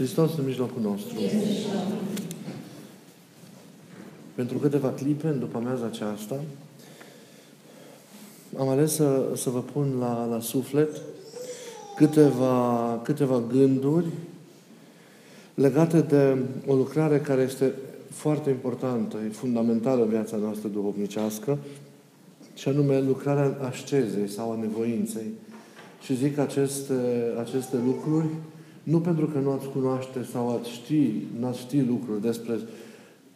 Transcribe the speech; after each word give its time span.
Hristos 0.00 0.36
în 0.38 0.44
mijlocul 0.44 0.82
nostru. 0.82 1.18
Pentru 4.34 4.58
câteva 4.58 4.88
clipe, 4.88 5.26
în 5.26 5.38
după 5.38 5.56
amiaza 5.56 5.84
aceasta, 5.84 6.40
am 8.58 8.68
ales 8.68 8.92
să, 8.92 9.28
să 9.36 9.50
vă 9.50 9.58
pun 9.58 9.96
la, 9.98 10.26
la 10.30 10.40
suflet 10.40 11.00
câteva, 11.96 13.00
câteva 13.02 13.42
gânduri 13.52 14.06
legate 15.54 16.00
de 16.00 16.36
o 16.66 16.74
lucrare 16.74 17.18
care 17.18 17.42
este 17.42 17.72
foarte 18.10 18.50
importantă, 18.50 19.16
e 19.26 19.28
fundamentală 19.28 20.02
în 20.02 20.08
viața 20.08 20.36
noastră 20.36 20.68
duhovnicească, 20.68 21.58
și 22.54 22.68
anume 22.68 23.00
lucrarea 23.00 23.56
ascezei 23.60 24.28
sau 24.28 24.52
a 24.52 24.56
nevoinței. 24.60 25.32
Și 26.02 26.16
zic 26.16 26.38
aceste, 26.38 26.94
aceste 27.38 27.76
lucruri 27.84 28.28
nu 28.90 29.00
pentru 29.00 29.26
că 29.26 29.38
nu 29.38 29.50
ați 29.50 29.68
cunoaște 29.68 30.26
sau 30.32 30.58
ați 30.58 30.70
ști, 30.70 31.12
nu 31.40 31.46
ați 31.46 31.58
ști 31.58 31.80
lucruri 31.80 32.20
despre 32.20 32.58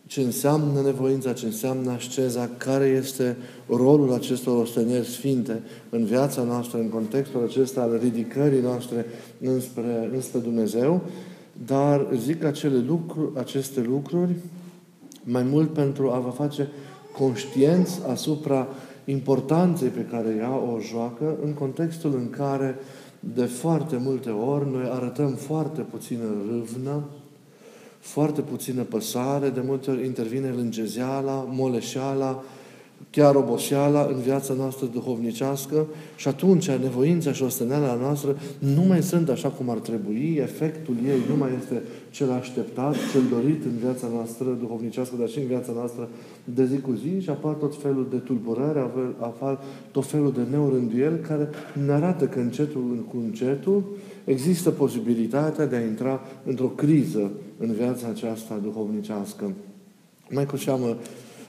ce 0.07 0.21
înseamnă 0.21 0.81
nevoința, 0.81 1.33
ce 1.33 1.47
înseamnă 1.47 1.91
asceza, 1.91 2.51
care 2.57 2.85
este 2.85 3.37
rolul 3.69 4.13
acestor 4.13 4.61
osteneri 4.61 5.07
sfinte 5.07 5.63
în 5.91 6.05
viața 6.05 6.43
noastră, 6.43 6.79
în 6.79 6.89
contextul 6.89 7.45
acesta 7.45 7.81
al 7.81 7.99
ridicării 8.03 8.61
noastre 8.61 9.07
înspre, 9.41 10.11
înspre 10.13 10.39
Dumnezeu, 10.39 11.01
dar 11.67 12.07
zic 12.15 12.45
acele 12.45 12.79
lucruri, 12.87 13.39
aceste 13.39 13.81
lucruri 13.81 14.35
mai 15.23 15.43
mult 15.43 15.73
pentru 15.73 16.11
a 16.11 16.19
vă 16.19 16.31
face 16.31 16.69
conștienți 17.19 18.01
asupra 18.11 18.69
importanței 19.05 19.89
pe 19.89 20.07
care 20.11 20.37
ea 20.39 20.57
o 20.57 20.79
joacă 20.81 21.37
în 21.45 21.53
contextul 21.53 22.15
în 22.15 22.31
care 22.31 22.79
de 23.35 23.45
foarte 23.45 23.97
multe 23.97 24.31
ori 24.31 24.71
noi 24.71 24.89
arătăm 24.91 25.31
foarte 25.33 25.81
puțină 25.81 26.25
râvnă, 26.49 27.03
foarte 27.99 28.41
puțină 28.41 28.83
păsare, 28.83 29.49
de 29.51 29.61
multe 29.61 29.91
ori 29.91 30.05
intervine 30.05 30.49
lângezeala, 30.49 31.47
moleșeala, 31.49 32.43
chiar 33.11 33.35
oboseala 33.35 34.09
în 34.15 34.21
viața 34.21 34.55
noastră 34.55 34.87
duhovnicească 34.87 35.87
și 36.17 36.29
atunci 36.29 36.71
nevoința 36.71 37.33
și 37.33 37.43
osteneala 37.43 37.95
noastră 37.95 38.37
nu 38.59 38.83
mai 38.83 39.03
sunt 39.03 39.29
așa 39.29 39.49
cum 39.49 39.71
ar 39.71 39.79
trebui, 39.79 40.39
efectul 40.41 40.95
ei 41.07 41.21
nu 41.29 41.37
mai 41.37 41.51
este 41.59 41.83
cel 42.11 42.31
așteptat, 42.31 42.95
cel 43.13 43.23
dorit 43.31 43.65
în 43.65 43.77
viața 43.81 44.07
noastră 44.13 44.57
duhovnicească, 44.61 45.15
dar 45.19 45.29
și 45.29 45.39
în 45.39 45.47
viața 45.47 45.73
noastră 45.75 46.09
de 46.45 46.67
zi 46.67 46.81
cu 46.81 46.93
zi 46.93 47.21
și 47.21 47.31
apar 47.31 47.53
tot 47.53 47.83
felul 47.83 48.07
de 48.11 48.17
tulburări, 48.17 48.79
apar 49.19 49.61
tot 49.91 50.07
felul 50.07 50.33
de 50.33 50.41
neurânduieli 50.51 51.21
care 51.21 51.49
ne 51.87 51.93
arată 51.93 52.25
că 52.25 52.39
încetul 52.39 53.07
cu 53.09 53.17
încetul 53.25 53.85
există 54.25 54.71
posibilitatea 54.71 55.67
de 55.67 55.77
a 55.77 55.81
intra 55.81 56.21
într-o 56.45 56.67
criză 56.67 57.31
în 57.59 57.73
viața 57.73 58.07
aceasta 58.09 58.61
duhovnicească. 58.63 59.53
Mai 60.31 60.47
cu 60.47 60.57
seamă, 60.57 60.97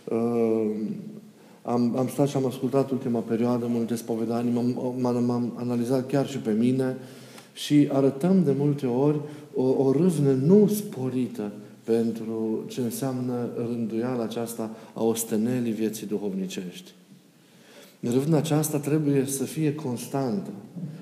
uh, 0.04 0.72
am, 1.66 1.98
am 1.98 2.08
stat 2.08 2.28
și 2.28 2.38
am 2.38 2.46
ascultat 2.46 2.92
ultima 2.92 3.20
perioadă 3.20 3.66
multe 3.70 3.96
spovedanii, 3.96 4.52
m-am, 4.52 4.96
m-am, 5.00 5.24
m-am 5.24 5.54
analizat 5.56 6.08
chiar 6.08 6.28
și 6.28 6.38
pe 6.38 6.52
mine 6.52 6.98
și 7.54 7.90
arătăm 7.92 8.44
de 8.44 8.54
multe 8.58 8.86
ori 8.86 9.20
o, 9.56 9.64
o 9.64 9.92
râvnă 9.92 10.32
nu 10.32 10.68
sporită 10.68 11.52
pentru 11.84 12.64
ce 12.68 12.82
înseamnă 12.82 13.50
rânduiala 13.56 14.24
aceasta 14.24 14.76
a 14.94 15.04
ostenelii 15.04 15.72
vieții 15.72 16.08
duhovnicești. 16.08 16.92
Râvna 18.00 18.38
aceasta 18.38 18.78
trebuie 18.78 19.26
să 19.26 19.44
fie 19.44 19.76
constantă. 19.76 20.50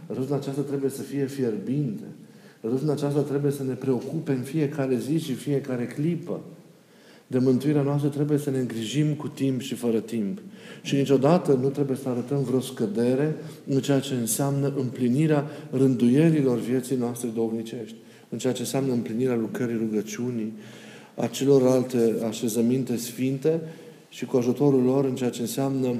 Râvna 0.08 0.36
aceasta 0.36 0.62
trebuie 0.62 0.90
să 0.90 1.02
fie 1.02 1.26
fierbinte. 1.26 2.04
Râvna 2.62 2.92
aceasta 2.92 3.22
trebuie 3.22 3.52
să 3.52 3.64
ne 3.64 3.74
preocupe 3.74 4.32
în 4.32 4.42
fiecare 4.42 4.98
zi 4.98 5.18
și 5.18 5.34
fiecare 5.34 5.86
clipă. 5.86 6.40
De 7.34 7.40
mântuirea 7.40 7.82
noastră 7.82 8.10
trebuie 8.10 8.38
să 8.38 8.50
ne 8.50 8.58
îngrijim 8.58 9.14
cu 9.14 9.28
timp 9.28 9.62
și 9.62 9.74
fără 9.76 10.00
timp. 10.00 10.42
Și 10.82 10.96
niciodată 10.96 11.54
nu 11.62 11.68
trebuie 11.68 11.98
să 11.98 12.10
arătăm 12.10 12.44
vreo 12.44 12.60
scădere 12.60 13.36
în 13.68 13.80
ceea 13.80 14.00
ce 14.00 14.14
înseamnă 14.14 14.74
împlinirea 14.78 15.46
rânduierilor 15.72 16.60
vieții 16.60 16.96
noastre 16.96 17.30
dovnicești, 17.30 17.96
în 18.30 18.38
ceea 18.38 18.54
ce 18.54 18.62
înseamnă 18.62 18.94
împlinirea 18.94 19.36
lucrării 19.36 19.78
rugăciunii, 19.78 20.54
a 21.16 21.28
celorlalte 21.28 22.16
așezăminte 22.28 22.98
sfinte 22.98 23.62
și 24.10 24.26
cu 24.26 24.38
ajutorul 24.38 24.84
lor 24.84 25.06
în 25.06 25.16
ceea 25.16 25.30
ce 25.30 25.42
înseamnă 25.42 25.96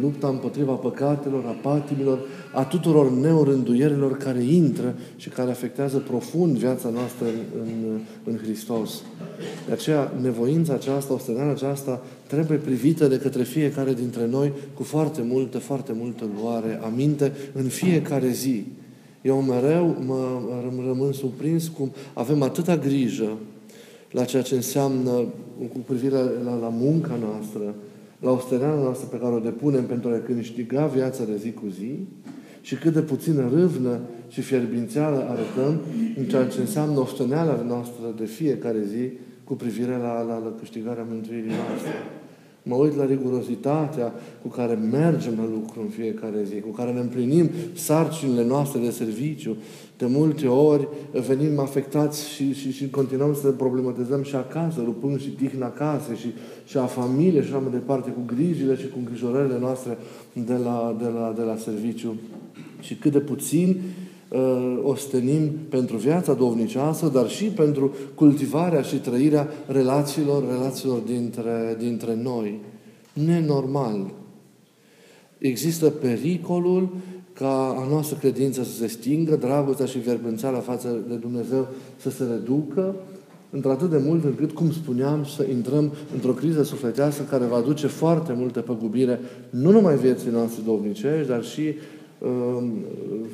lupta 0.00 0.28
împotriva 0.28 0.72
păcatelor, 0.72 1.44
a 1.44 1.56
patimilor, 1.62 2.18
a 2.52 2.64
tuturor 2.64 3.10
neorânduierilor 3.10 4.16
care 4.16 4.42
intră 4.42 4.94
și 5.16 5.28
care 5.28 5.50
afectează 5.50 5.98
profund 5.98 6.56
viața 6.56 6.88
noastră 6.88 7.26
în, 7.26 7.60
în, 7.60 8.00
în 8.24 8.38
Hristos. 8.42 9.02
De 9.66 9.72
aceea, 9.72 10.12
nevoința 10.22 10.72
aceasta, 10.72 11.14
ostenarea 11.14 11.52
aceasta, 11.52 12.02
trebuie 12.26 12.58
privită 12.58 13.06
de 13.06 13.18
către 13.18 13.42
fiecare 13.42 13.94
dintre 13.94 14.26
noi 14.26 14.52
cu 14.74 14.82
foarte 14.82 15.22
multă, 15.22 15.58
foarte 15.58 15.92
multă 15.92 16.24
luare 16.40 16.80
aminte 16.84 17.32
în 17.52 17.64
fiecare 17.64 18.28
zi. 18.28 18.64
Eu 19.22 19.40
mereu 19.40 19.96
mă 20.06 20.40
rămân 20.86 21.12
surprins 21.12 21.68
cum 21.68 21.92
avem 22.12 22.42
atâta 22.42 22.76
grijă 22.76 23.38
la 24.10 24.24
ceea 24.24 24.42
ce 24.42 24.54
înseamnă 24.54 25.10
cu 25.72 25.78
privire 25.86 26.16
la, 26.44 26.54
la 26.60 26.68
munca 26.68 27.18
noastră, 27.20 27.74
la 28.24 28.30
osteneala 28.30 28.80
noastră 28.80 29.06
pe 29.06 29.16
care 29.16 29.34
o 29.34 29.38
depunem 29.38 29.84
pentru 29.84 30.10
a 30.10 30.18
câștiga 30.18 30.86
viața 30.86 31.24
de 31.24 31.36
zi 31.36 31.52
cu 31.52 31.66
zi 31.68 31.98
și 32.60 32.74
cât 32.74 32.92
de 32.92 33.00
puțină 33.00 33.48
râvnă 33.54 34.00
și 34.28 34.40
fierbințeală 34.40 35.16
arătăm 35.16 35.80
în 36.16 36.24
ceea 36.24 36.46
ce 36.46 36.60
înseamnă 36.60 36.98
osteneala 36.98 37.64
noastră 37.66 38.04
de 38.16 38.24
fiecare 38.24 38.82
zi 38.84 39.10
cu 39.44 39.54
privire 39.54 39.96
la, 39.96 40.22
la, 40.22 40.38
la 40.38 40.54
câștigarea 40.58 41.06
mântuirii 41.10 41.50
noastre. 41.68 41.92
Mă 42.66 42.74
uit 42.74 42.96
la 42.96 43.04
rigurozitatea 43.04 44.12
cu 44.42 44.48
care 44.48 44.74
mergem 44.74 45.34
la 45.36 45.44
lucru 45.44 45.80
în 45.80 45.88
fiecare 45.88 46.44
zi, 46.44 46.60
cu 46.60 46.68
care 46.68 46.92
ne 46.92 47.00
împlinim 47.00 47.50
sarcinile 47.72 48.44
noastre 48.44 48.80
de 48.80 48.90
serviciu. 48.90 49.56
De 49.96 50.06
multe 50.06 50.46
ori 50.46 50.88
venim 51.26 51.58
afectați 51.58 52.28
și, 52.28 52.54
și, 52.54 52.72
și 52.72 52.90
continuăm 52.90 53.34
să 53.34 53.50
problematizăm 53.50 54.22
și 54.22 54.34
acasă, 54.34 54.82
rupând 54.84 55.20
și 55.20 55.28
tihna 55.28 55.66
acasă 55.66 56.14
și, 56.14 56.26
și 56.66 56.76
a 56.76 56.84
familiei 56.84 57.42
și 57.42 57.48
așa 57.48 57.58
mai 57.58 57.72
departe, 57.72 58.10
cu 58.10 58.20
grijile 58.26 58.76
și 58.76 58.88
cu 58.88 58.98
îngrijorările 58.98 59.58
noastre 59.58 59.98
de 60.32 60.56
la, 60.64 60.96
de 60.98 61.08
la, 61.08 61.32
de 61.36 61.42
la 61.42 61.56
serviciu. 61.56 62.14
Și 62.80 62.94
cât 62.94 63.12
de 63.12 63.20
puțin 63.20 63.68
uh, 63.68 64.03
ostenim 64.82 65.50
pentru 65.68 65.96
viața 65.96 66.32
dovnicească, 66.32 67.06
dar 67.06 67.28
și 67.28 67.44
pentru 67.44 67.94
cultivarea 68.14 68.82
și 68.82 68.96
trăirea 68.96 69.48
relațiilor, 69.66 70.44
relațiilor 70.50 70.98
dintre, 70.98 71.76
dintre 71.78 72.18
noi. 72.22 72.60
Nenormal. 73.12 74.10
Există 75.38 75.90
pericolul 75.90 76.88
ca 77.32 77.76
a 77.78 77.86
noastră 77.90 78.16
credință 78.20 78.62
să 78.62 78.72
se 78.72 78.86
stingă, 78.86 79.36
dragostea 79.36 79.86
și 79.86 79.98
verbânțarea 79.98 80.60
față 80.60 81.04
de 81.08 81.14
Dumnezeu 81.14 81.66
să 81.96 82.10
se 82.10 82.24
reducă, 82.24 82.94
într-atât 83.50 83.90
de 83.90 84.00
mult 84.04 84.24
încât, 84.24 84.52
cum 84.52 84.72
spuneam, 84.72 85.24
să 85.24 85.46
intrăm 85.50 85.92
într-o 86.14 86.32
criză 86.32 86.62
sufletească 86.62 87.22
care 87.30 87.44
va 87.44 87.56
aduce 87.56 87.86
foarte 87.86 88.32
multă 88.36 88.60
păgubire, 88.60 89.20
nu 89.50 89.70
numai 89.70 89.96
vieții 89.96 90.30
noastre 90.30 90.62
domnicești, 90.66 91.28
dar 91.28 91.44
și 91.44 91.74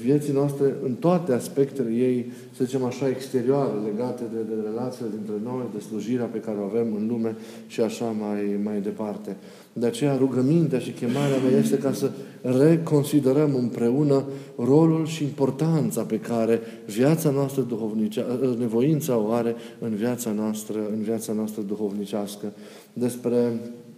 vieții 0.03 0.33
noastre 0.33 0.75
în 0.85 0.95
toate 0.95 1.33
aspectele 1.33 1.91
ei, 1.91 2.33
să 2.57 2.65
zicem 2.65 2.85
așa, 2.85 3.09
exterioare, 3.09 3.71
legate 3.85 4.23
de, 4.33 4.39
de 4.49 4.55
relațiile 4.65 5.11
dintre 5.17 5.35
noi, 5.45 5.65
de 5.75 5.81
slujirea 5.81 6.25
pe 6.25 6.39
care 6.39 6.59
o 6.61 6.65
avem 6.65 6.95
în 6.95 7.07
lume 7.07 7.37
și 7.67 7.81
așa 7.81 8.05
mai, 8.05 8.61
mai 8.63 8.81
departe. 8.81 9.37
De 9.73 9.87
aceea 9.87 10.17
rugămintea 10.17 10.79
și 10.79 10.91
chemarea 10.91 11.39
mea 11.49 11.59
este 11.59 11.79
ca 11.79 11.93
să 11.93 12.11
reconsiderăm 12.43 13.55
împreună 13.55 14.25
rolul 14.57 15.07
și 15.07 15.23
importanța 15.23 16.03
pe 16.03 16.19
care 16.19 16.61
viața 16.87 17.31
noastră 17.31 17.63
duhovnicească, 17.63 18.57
nevoința 18.59 19.17
o 19.17 19.33
are 19.33 19.55
în 19.79 19.95
viața 19.95 20.31
noastră, 20.31 20.79
în 20.93 21.03
viața 21.03 21.33
noastră 21.33 21.63
duhovnicească. 21.63 22.53
Despre 22.93 23.61
Uh, 23.61 23.90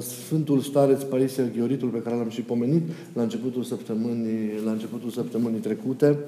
Sfântul 0.00 0.60
Stareț 0.60 1.02
Parisie 1.02 1.52
Ghioritul, 1.56 1.88
pe 1.88 1.98
care 1.98 2.16
l-am 2.16 2.28
și 2.28 2.40
pomenit 2.40 2.82
la 3.12 3.22
începutul 3.22 3.62
săptămânii, 3.62 4.50
la 4.64 4.70
începutul 4.70 5.10
săptămânii 5.10 5.60
trecute, 5.60 6.18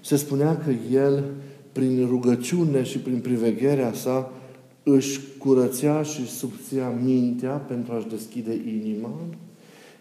se 0.00 0.16
spunea 0.16 0.56
că 0.56 0.70
el, 0.92 1.24
prin 1.72 2.06
rugăciune 2.08 2.82
și 2.82 2.98
prin 2.98 3.18
privegherea 3.18 3.92
sa, 3.92 4.32
își 4.82 5.20
curățea 5.38 6.02
și 6.02 6.26
subția 6.26 6.88
mintea 7.02 7.50
pentru 7.50 7.92
a-și 7.92 8.08
deschide 8.08 8.52
inima, 8.52 9.10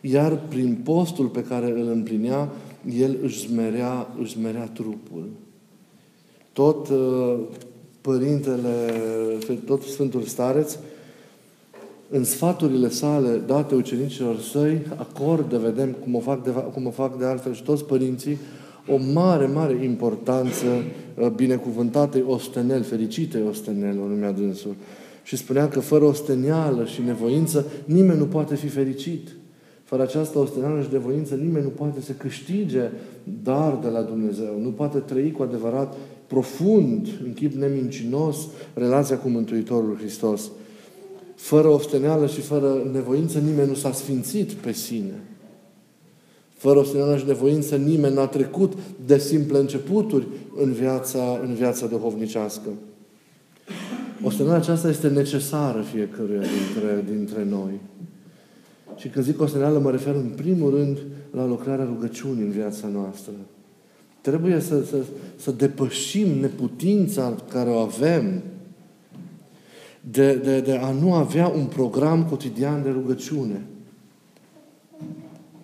iar 0.01 0.39
prin 0.49 0.81
postul 0.83 1.27
pe 1.27 1.43
care 1.43 1.71
îl 1.71 1.87
împlinea, 1.87 2.49
el 2.99 3.17
își 3.21 3.39
smerea, 3.39 4.07
își 4.21 4.31
smerea 4.31 4.65
trupul. 4.65 5.29
Tot 6.53 6.89
uh, 6.89 7.39
Părintele, 8.01 8.93
tot 9.65 9.81
Sfântul 9.81 10.21
Stareț, 10.21 10.77
în 12.13 12.23
sfaturile 12.23 12.89
sale 12.89 13.41
date 13.45 13.75
ucenicilor 13.75 14.39
săi, 14.39 14.81
acordă, 14.95 15.57
vedem 15.57 15.91
cum 15.91 16.15
o 16.15 16.19
fac 16.19 16.43
de, 16.43 16.49
cum 16.49 16.85
o 16.85 16.89
fac 16.89 17.17
de 17.17 17.25
altfel 17.25 17.53
și 17.53 17.63
toți 17.63 17.85
părinții, 17.85 18.37
o 18.87 18.97
mare, 19.13 19.45
mare 19.45 19.83
importanță 19.83 20.65
uh, 21.15 21.27
binecuvântatei 21.27 22.23
ostenel, 22.27 22.83
fericite 22.83 23.41
ostenel, 23.49 23.99
o 23.99 24.07
numea 24.07 24.31
dânsul. 24.31 24.75
Și 25.23 25.37
spunea 25.37 25.67
că 25.67 25.79
fără 25.79 26.05
ostenială 26.05 26.85
și 26.85 27.01
nevoință 27.01 27.65
nimeni 27.85 28.19
nu 28.19 28.25
poate 28.25 28.55
fi 28.55 28.67
fericit. 28.67 29.29
Fără 29.83 30.03
această 30.03 30.39
osteneală 30.39 30.81
și 30.81 30.89
de 30.89 30.97
voință 30.97 31.35
nimeni 31.35 31.63
nu 31.63 31.69
poate 31.69 32.01
să 32.01 32.11
câștige 32.11 32.89
dar 33.43 33.79
de 33.81 33.87
la 33.87 34.01
Dumnezeu. 34.01 34.59
Nu 34.61 34.69
poate 34.69 34.97
trăi 34.97 35.31
cu 35.31 35.43
adevărat 35.43 35.95
profund, 36.27 37.07
în 37.23 37.33
chip 37.33 37.53
nemincinos, 37.53 38.37
relația 38.73 39.17
cu 39.17 39.29
Mântuitorul 39.29 39.97
Hristos. 39.97 40.51
Fără 41.41 41.67
osteneală 41.67 42.27
și 42.27 42.41
fără 42.41 42.89
nevoință 42.91 43.39
nimeni 43.39 43.67
nu 43.67 43.73
s-a 43.73 43.91
sfințit 43.91 44.51
pe 44.51 44.71
sine. 44.71 45.23
Fără 46.49 46.79
osteneală 46.79 47.17
și 47.17 47.25
nevoință 47.25 47.75
nimeni 47.75 48.15
n-a 48.15 48.27
trecut 48.27 48.73
de 49.05 49.17
simple 49.17 49.57
începuturi 49.57 50.27
în 50.55 50.71
viața, 50.71 51.39
în 51.43 51.53
viața 51.53 51.85
duhovnicească. 51.85 52.69
Osteneala 54.23 54.57
aceasta 54.57 54.89
este 54.89 55.07
necesară 55.07 55.81
fiecăruia 55.81 56.39
dintre, 56.39 57.05
dintre 57.15 57.43
noi. 57.43 57.79
Și 58.95 59.07
când 59.07 59.25
zic 59.25 59.41
osteneală, 59.41 59.79
mă 59.79 59.91
refer 59.91 60.15
în 60.15 60.31
primul 60.35 60.69
rând 60.69 60.97
la 61.31 61.45
lucrarea 61.45 61.85
rugăciunii 61.85 62.43
în 62.43 62.51
viața 62.51 62.87
noastră. 62.87 63.33
Trebuie 64.21 64.59
să, 64.59 64.83
să, 64.83 64.97
să 65.35 65.51
depășim 65.51 66.27
neputința 66.39 67.35
care 67.51 67.69
o 67.69 67.77
avem 67.77 68.41
de, 70.01 70.33
de, 70.33 70.59
de 70.59 70.75
a 70.75 70.91
nu 70.91 71.13
avea 71.13 71.47
un 71.47 71.65
program 71.65 72.23
cotidian 72.23 72.83
de 72.83 72.89
rugăciune. 72.89 73.61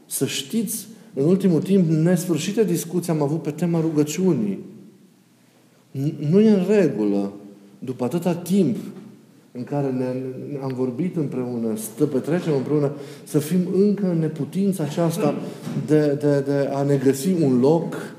Să 0.06 0.26
știți, 0.26 0.88
în 1.14 1.26
ultimul 1.26 1.62
timp, 1.62 1.90
nesfârșite 1.90 2.64
discuții 2.64 3.12
am 3.12 3.22
avut 3.22 3.42
pe 3.42 3.52
tema 3.52 3.80
rugăciunii. 3.80 4.60
Nu 6.30 6.40
e 6.40 6.50
în 6.50 6.66
regulă, 6.68 7.32
după 7.80 8.04
atâta 8.04 8.36
timp 8.36 8.78
în 9.52 9.64
care 9.64 9.92
ne, 9.92 10.06
am 10.62 10.74
vorbit 10.76 11.16
împreună, 11.16 11.76
să 11.98 12.06
petrecem 12.06 12.54
împreună, 12.54 12.92
să 13.24 13.40
fim 13.40 13.60
încă 13.74 14.10
în 14.10 14.20
neputința 14.20 14.84
aceasta 14.84 15.36
de, 15.86 16.18
de, 16.20 16.40
de 16.40 16.70
a 16.74 16.84
ne 16.84 16.96
găsi 16.96 17.32
un 17.44 17.60
loc 17.60 18.16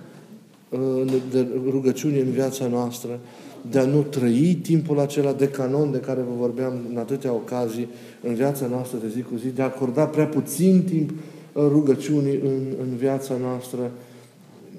uh, 0.69 1.12
de 1.31 1.47
rugăciune 1.71 2.19
în 2.19 2.31
viața 2.31 2.67
noastră, 2.67 3.21
de 3.71 3.79
a 3.79 3.85
nu 3.85 4.03
trăi 4.03 4.59
timpul 4.63 5.01
acela 5.01 5.33
de 5.33 5.49
canon 5.49 5.91
de 5.91 5.99
care 5.99 6.21
vă 6.21 6.35
vorbeam 6.39 6.73
în 6.91 6.97
atâtea 6.97 7.33
ocazii 7.33 7.89
în 8.23 8.35
viața 8.35 8.67
noastră 8.67 8.99
de 8.99 9.09
zi 9.09 9.23
cu 9.23 9.37
zi, 9.37 9.49
de 9.49 9.63
a 9.63 9.65
acorda 9.65 10.07
prea 10.07 10.27
puțin 10.27 10.83
timp 10.83 11.11
uh, 11.11 11.65
rugăciunii 11.69 12.41
în, 12.45 12.61
în 12.81 12.97
viața 12.97 13.35
noastră. 13.43 13.91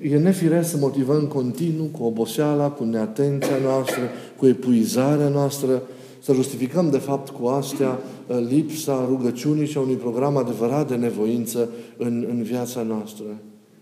E 0.02 0.18
nefiresc 0.18 0.70
să 0.70 0.78
motivăm 0.78 1.26
continuu 1.26 1.86
cu 1.86 2.04
oboseala, 2.04 2.70
cu 2.70 2.84
neatenția 2.84 3.58
noastră, 3.64 4.02
cu 4.38 4.48
epuizarea 4.48 5.28
noastră, 5.28 5.82
să 6.22 6.34
justificăm 6.34 6.90
de 6.90 6.98
fapt 6.98 7.30
cu 7.30 7.48
astea 7.48 8.00
uh, 8.28 8.38
lipsa 8.50 9.06
rugăciunii 9.08 9.68
și 9.68 9.78
a 9.78 9.82
unui 9.82 9.96
program 9.96 10.38
adevărat 10.38 10.88
de 10.88 10.96
nevoință 10.96 11.70
în, 11.98 12.26
în 12.30 12.44
viața 12.44 12.82
noastră. 12.82 13.26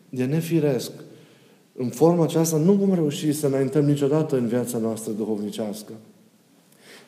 E 0.10 0.26
nefiresc. 0.26 0.92
În 1.80 1.88
forma 1.88 2.24
aceasta 2.24 2.58
nu 2.58 2.74
vom 2.74 2.94
reuși 2.94 3.34
să 3.34 3.48
înaintăm 3.48 3.86
niciodată 3.86 4.38
în 4.38 4.48
viața 4.48 4.78
noastră 4.78 5.12
duhovnicească. 5.12 5.94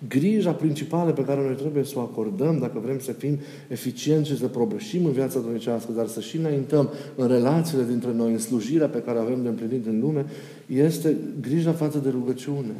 Grija 0.07 0.51
principală 0.51 1.12
pe 1.12 1.24
care 1.24 1.42
noi 1.42 1.56
trebuie 1.56 1.83
să 1.83 1.94
o 1.95 2.01
acordăm 2.01 2.57
dacă 2.60 2.81
vrem 2.83 3.00
să 3.00 3.12
fim 3.12 3.39
eficienți 3.68 4.30
și 4.30 4.38
să 4.38 4.48
probășim 4.48 5.06
în 5.06 5.12
viața 5.12 5.39
duhovnicească, 5.39 5.92
dar 5.92 6.07
să 6.07 6.19
și 6.19 6.38
înaintăm 6.38 6.89
în 7.16 7.27
relațiile 7.27 7.83
dintre 7.83 8.13
noi, 8.13 8.31
în 8.31 8.38
slujirea 8.38 8.88
pe 8.88 9.01
care 9.01 9.19
avem 9.19 9.44
de 9.44 9.48
împlinit 9.48 9.86
în 9.86 10.00
lume, 10.00 10.25
este 10.66 11.18
grija 11.42 11.71
față 11.71 11.98
de 11.98 12.10
rugăciune. 12.10 12.75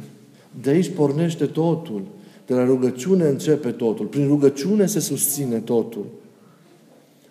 De 0.62 0.70
aici 0.70 0.90
pornește 0.90 1.46
totul. 1.46 2.02
De 2.46 2.54
la 2.54 2.64
rugăciune 2.64 3.24
începe 3.24 3.70
totul. 3.70 4.06
Prin 4.06 4.26
rugăciune 4.26 4.86
se 4.86 5.00
susține 5.00 5.58
totul. 5.58 6.04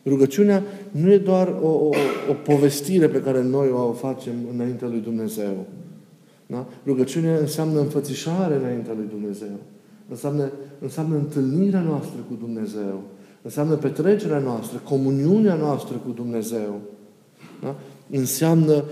Rugăciunea 0.05 0.63
nu 0.91 1.11
e 1.11 1.17
doar 1.17 1.55
o, 1.61 1.67
o, 1.67 1.89
o 2.29 2.33
povestire 2.43 3.07
pe 3.07 3.21
care 3.21 3.43
noi 3.43 3.69
o 3.69 3.91
facem 3.91 4.33
înaintea 4.53 4.87
lui 4.87 4.99
Dumnezeu. 4.99 5.65
Da? 6.45 6.67
Rugăciunea 6.85 7.37
înseamnă 7.37 7.79
înfățișare 7.79 8.55
înaintea 8.55 8.93
lui 8.93 9.07
Dumnezeu. 9.09 9.59
Înseamnă, 10.09 10.51
înseamnă 10.79 11.15
întâlnirea 11.15 11.81
noastră 11.81 12.19
cu 12.27 12.37
Dumnezeu. 12.39 13.01
Înseamnă 13.41 13.75
petrecerea 13.75 14.39
noastră, 14.39 14.81
comuniunea 14.83 15.55
noastră 15.55 15.95
cu 16.05 16.11
Dumnezeu. 16.11 16.79
Da? 17.61 17.75
Înseamnă 18.09 18.83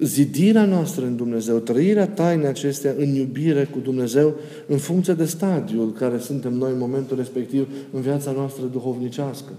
zidirea 0.00 0.64
noastră 0.64 1.04
în 1.04 1.16
Dumnezeu, 1.16 1.58
trăirea 1.58 2.08
tainei 2.08 2.46
acestea 2.46 2.94
în 2.98 3.14
iubire 3.14 3.64
cu 3.64 3.78
Dumnezeu, 3.78 4.34
în 4.66 4.78
funcție 4.78 5.14
de 5.14 5.24
stadiul 5.24 5.92
care 5.92 6.18
suntem 6.18 6.52
noi 6.52 6.72
în 6.72 6.78
momentul 6.78 7.16
respectiv 7.16 7.68
în 7.92 8.00
viața 8.00 8.30
noastră 8.30 8.64
duhovnicească. 8.64 9.52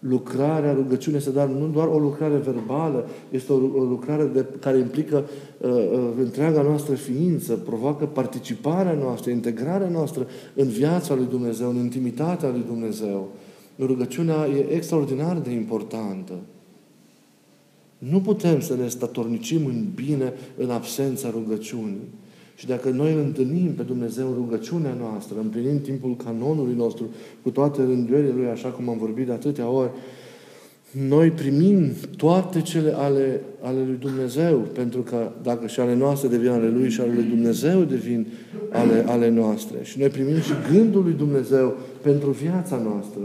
Lucrarea, 0.00 0.72
rugăciunea 0.72 1.18
este 1.18 1.30
dar 1.30 1.48
nu 1.48 1.66
doar 1.66 1.86
o 1.88 1.98
lucrare 1.98 2.36
verbală, 2.36 3.08
este 3.30 3.52
o, 3.52 3.56
o 3.56 3.84
lucrare 3.84 4.24
de, 4.24 4.46
care 4.60 4.78
implică 4.78 5.24
uh, 5.58 5.70
uh, 5.70 6.08
întreaga 6.18 6.62
noastră 6.62 6.94
ființă, 6.94 7.54
provoacă 7.54 8.06
participarea 8.06 8.92
noastră, 8.92 9.30
integrarea 9.30 9.88
noastră 9.88 10.26
în 10.54 10.68
viața 10.68 11.14
lui 11.14 11.26
Dumnezeu, 11.30 11.68
în 11.68 11.76
intimitatea 11.76 12.48
lui 12.48 12.64
Dumnezeu. 12.66 13.28
Rugăciunea 13.78 14.46
e 14.46 14.74
extraordinar 14.74 15.38
de 15.38 15.50
importantă. 15.50 16.32
Nu 17.98 18.20
putem 18.20 18.60
să 18.60 18.76
ne 18.76 18.88
statornicim 18.88 19.66
în 19.66 19.86
bine 19.94 20.32
în 20.56 20.70
absența 20.70 21.30
rugăciunii. 21.30 22.08
Și 22.60 22.66
dacă 22.66 22.90
noi 22.90 23.12
îl 23.12 23.18
întâlnim 23.18 23.72
pe 23.72 23.82
Dumnezeu 23.82 24.26
în 24.26 24.34
rugăciunea 24.34 24.96
noastră, 25.00 25.36
împlinim 25.40 25.80
timpul 25.80 26.16
canonului 26.24 26.74
nostru, 26.76 27.04
cu 27.42 27.50
toate 27.50 27.82
rânduielile 27.82 28.32
Lui, 28.36 28.46
așa 28.46 28.68
cum 28.68 28.88
am 28.88 28.98
vorbit 28.98 29.26
de 29.26 29.32
atâtea 29.32 29.68
ori, 29.68 29.90
noi 31.08 31.30
primim 31.30 31.92
toate 32.16 32.60
cele 32.60 32.92
ale, 32.96 33.40
ale 33.60 33.78
lui 33.86 33.96
Dumnezeu, 34.00 34.56
pentru 34.58 35.00
că 35.00 35.30
dacă 35.42 35.66
și 35.66 35.80
ale 35.80 35.94
noastre 35.94 36.28
devin 36.28 36.48
ale 36.48 36.68
Lui 36.68 36.90
și 36.90 37.00
ale 37.00 37.12
lui 37.14 37.24
Dumnezeu 37.24 37.82
devin 37.82 38.26
ale, 38.70 39.04
ale 39.06 39.28
noastre. 39.28 39.78
Și 39.82 39.98
noi 39.98 40.08
primim 40.08 40.40
și 40.40 40.52
gândul 40.72 41.02
lui 41.02 41.12
Dumnezeu 41.12 41.76
pentru 42.02 42.30
viața 42.30 42.76
noastră. 42.76 43.20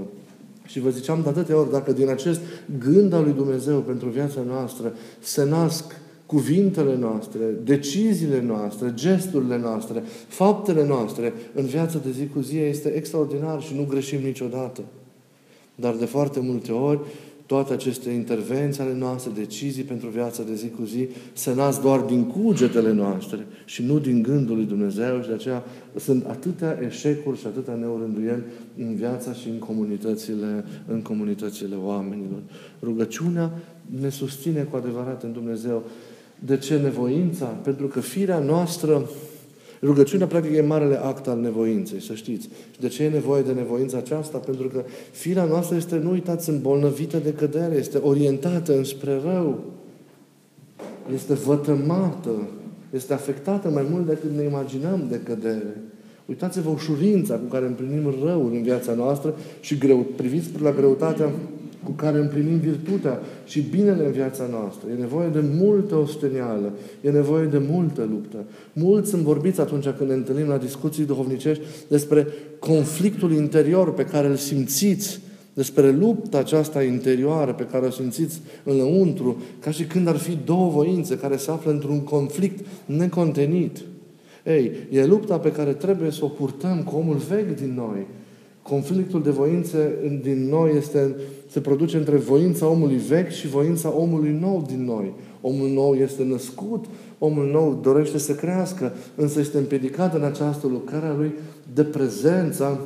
Și 0.66 0.80
vă 0.80 0.90
ziceam 0.90 1.20
de 1.24 1.30
atâtea 1.30 1.60
ori, 1.60 1.72
dacă 1.72 1.92
din 1.92 2.10
acest 2.10 2.40
gând 2.80 3.14
al 3.14 3.24
lui 3.24 3.34
Dumnezeu 3.34 3.80
pentru 3.80 4.10
viața 4.10 4.42
noastră 4.48 4.94
se 5.20 5.46
nasc 5.46 6.04
cuvintele 6.26 6.96
noastre, 6.96 7.40
deciziile 7.64 8.42
noastre, 8.42 8.92
gesturile 8.94 9.58
noastre, 9.58 10.04
faptele 10.28 10.86
noastre 10.86 11.34
în 11.54 11.66
viața 11.66 11.98
de 11.98 12.12
zi 12.12 12.28
cu 12.28 12.40
zi 12.40 12.58
este 12.58 12.90
extraordinar 12.90 13.62
și 13.62 13.76
nu 13.76 13.86
greșim 13.90 14.22
niciodată. 14.22 14.82
Dar 15.76 15.96
de 15.96 16.06
foarte 16.06 16.40
multe 16.40 16.72
ori 16.72 17.00
toate 17.46 17.74
aceste 17.74 18.10
intervenții 18.10 18.84
ale 18.84 18.94
noastre, 18.94 19.32
decizii 19.36 19.84
pentru 19.84 20.10
viața 20.10 20.44
de 20.44 20.56
zi 20.56 20.70
cu 20.70 20.84
zi, 20.86 21.08
se 21.34 21.54
nasc 21.54 21.82
doar 21.82 22.00
din 22.00 22.24
cugetele 22.24 22.92
noastre 22.92 23.48
și 23.66 23.84
nu 23.84 24.00
din 24.00 24.22
gândul 24.22 24.56
lui 24.56 24.66
Dumnezeu 24.66 25.22
și 25.22 25.28
de 25.28 25.34
aceea 25.34 25.64
sunt 25.96 26.26
atâtea 26.26 26.80
eșecuri 26.86 27.40
și 27.40 27.48
atâtea 27.48 27.76
neurânduieli 27.76 28.44
în 28.78 28.96
viața 28.96 29.34
și 29.34 29.50
în 29.50 29.60
comunitățile, 29.60 30.66
în 30.88 31.02
comunitățile 31.02 31.76
oamenilor. 31.76 32.40
Rugăciunea 32.82 33.52
ne 34.00 34.10
susține 34.10 34.62
cu 34.62 34.76
adevărat 34.76 35.24
în 35.24 35.32
Dumnezeu. 35.32 35.84
De 36.40 36.58
ce 36.58 36.78
nevoința? 36.78 37.46
Pentru 37.46 37.88
că 37.88 38.00
firea 38.00 38.40
noastră 38.40 39.10
Rugăciunea, 39.86 40.28
practic, 40.28 40.56
e 40.56 40.62
marele 40.62 41.04
act 41.04 41.28
al 41.28 41.40
nevoinței, 41.40 42.02
să 42.02 42.14
știți. 42.14 42.50
Și 42.72 42.80
de 42.80 42.88
ce 42.88 43.04
e 43.04 43.10
nevoie 43.10 43.42
de 43.42 43.52
nevoința 43.52 43.98
aceasta? 43.98 44.38
Pentru 44.38 44.68
că 44.68 44.84
firea 45.12 45.44
noastră 45.44 45.76
este, 45.76 45.98
nu 45.98 46.12
uitați, 46.12 46.50
îmbolnăvită 46.50 47.18
de 47.18 47.34
cădere, 47.34 47.76
este 47.76 47.98
orientată 47.98 48.78
înspre 48.78 49.20
rău, 49.24 49.64
este 51.14 51.34
vătămată, 51.34 52.48
este 52.94 53.14
afectată 53.14 53.70
mai 53.70 53.86
mult 53.90 54.06
decât 54.06 54.30
ne 54.36 54.44
imaginăm 54.44 55.06
de 55.10 55.20
cădere. 55.24 55.82
Uitați-vă 56.26 56.70
ușurința 56.70 57.36
cu 57.36 57.46
care 57.46 57.66
împlinim 57.66 58.14
răul 58.24 58.52
în 58.54 58.62
viața 58.62 58.94
noastră 58.94 59.36
și 59.60 59.78
greu, 59.78 60.06
priviți 60.16 60.50
la 60.62 60.72
greutatea 60.72 61.30
cu 61.86 61.92
care 61.92 62.20
împlinim 62.20 62.58
virtutea 62.58 63.20
și 63.46 63.62
binele 63.62 64.06
în 64.06 64.12
viața 64.12 64.48
noastră. 64.52 64.90
E 64.90 65.00
nevoie 65.00 65.28
de 65.28 65.44
multă 65.60 65.96
ostenială, 65.96 66.74
e 67.02 67.10
nevoie 67.10 67.46
de 67.46 67.62
multă 67.70 68.08
luptă. 68.10 68.38
Mulți 68.74 69.10
sunt 69.10 69.22
vorbiți 69.22 69.62
atunci 69.62 69.88
când 69.90 70.10
ne 70.10 70.16
întâlnim 70.16 70.48
la 70.48 70.58
discuții 70.58 71.06
duhovnicești 71.06 71.64
despre 71.88 72.28
conflictul 72.60 73.32
interior 73.32 73.94
pe 73.94 74.06
care 74.06 74.28
îl 74.28 74.36
simțiți, 74.36 75.20
despre 75.54 75.92
lupta 75.92 76.38
aceasta 76.38 76.84
interioară 76.84 77.54
pe 77.54 77.68
care 77.72 77.86
o 77.86 77.90
simțiți 77.90 78.42
înăuntru, 78.64 79.42
ca 79.60 79.72
și 79.72 79.84
când 79.84 80.08
ar 80.08 80.18
fi 80.18 80.38
două 80.46 80.70
voințe 80.70 81.18
care 81.18 81.38
se 81.38 81.52
află 81.52 81.72
într-un 81.72 82.00
conflict 82.00 82.66
necontenit. 82.86 83.82
Ei, 84.46 84.72
e 84.92 85.06
lupta 85.06 85.38
pe 85.38 85.52
care 85.52 85.72
trebuie 85.72 86.12
să 86.12 86.26
o 86.26 86.28
purtăm 86.28 86.84
cu 86.84 86.96
omul 86.96 87.16
vechi 87.16 87.56
din 87.56 87.74
noi, 87.76 88.06
conflictul 88.70 89.24
de 89.24 89.30
voințe 89.30 89.94
din 90.22 90.50
noi 90.50 90.78
este, 90.78 91.16
se 91.48 91.60
produce 91.60 91.98
între 91.98 92.16
voința 92.16 92.68
omului 92.68 92.98
vechi 92.98 93.32
și 93.32 93.48
voința 93.48 93.94
omului 93.98 94.38
nou 94.42 94.66
din 94.68 94.86
noi. 94.86 95.14
omul 95.42 95.70
nou 95.70 95.94
este 95.94 96.24
născut, 96.24 96.86
omul 97.18 97.46
nou 97.46 97.80
dorește 97.84 98.18
să 98.18 98.34
crească, 98.34 98.94
însă 99.16 99.40
este 99.40 99.58
împiedicat 99.58 100.16
în 100.16 100.24
această 100.24 100.68
lucrare 100.68 101.06
a 101.06 101.14
lui 101.14 101.34
de 101.74 101.84
prezența 101.84 102.80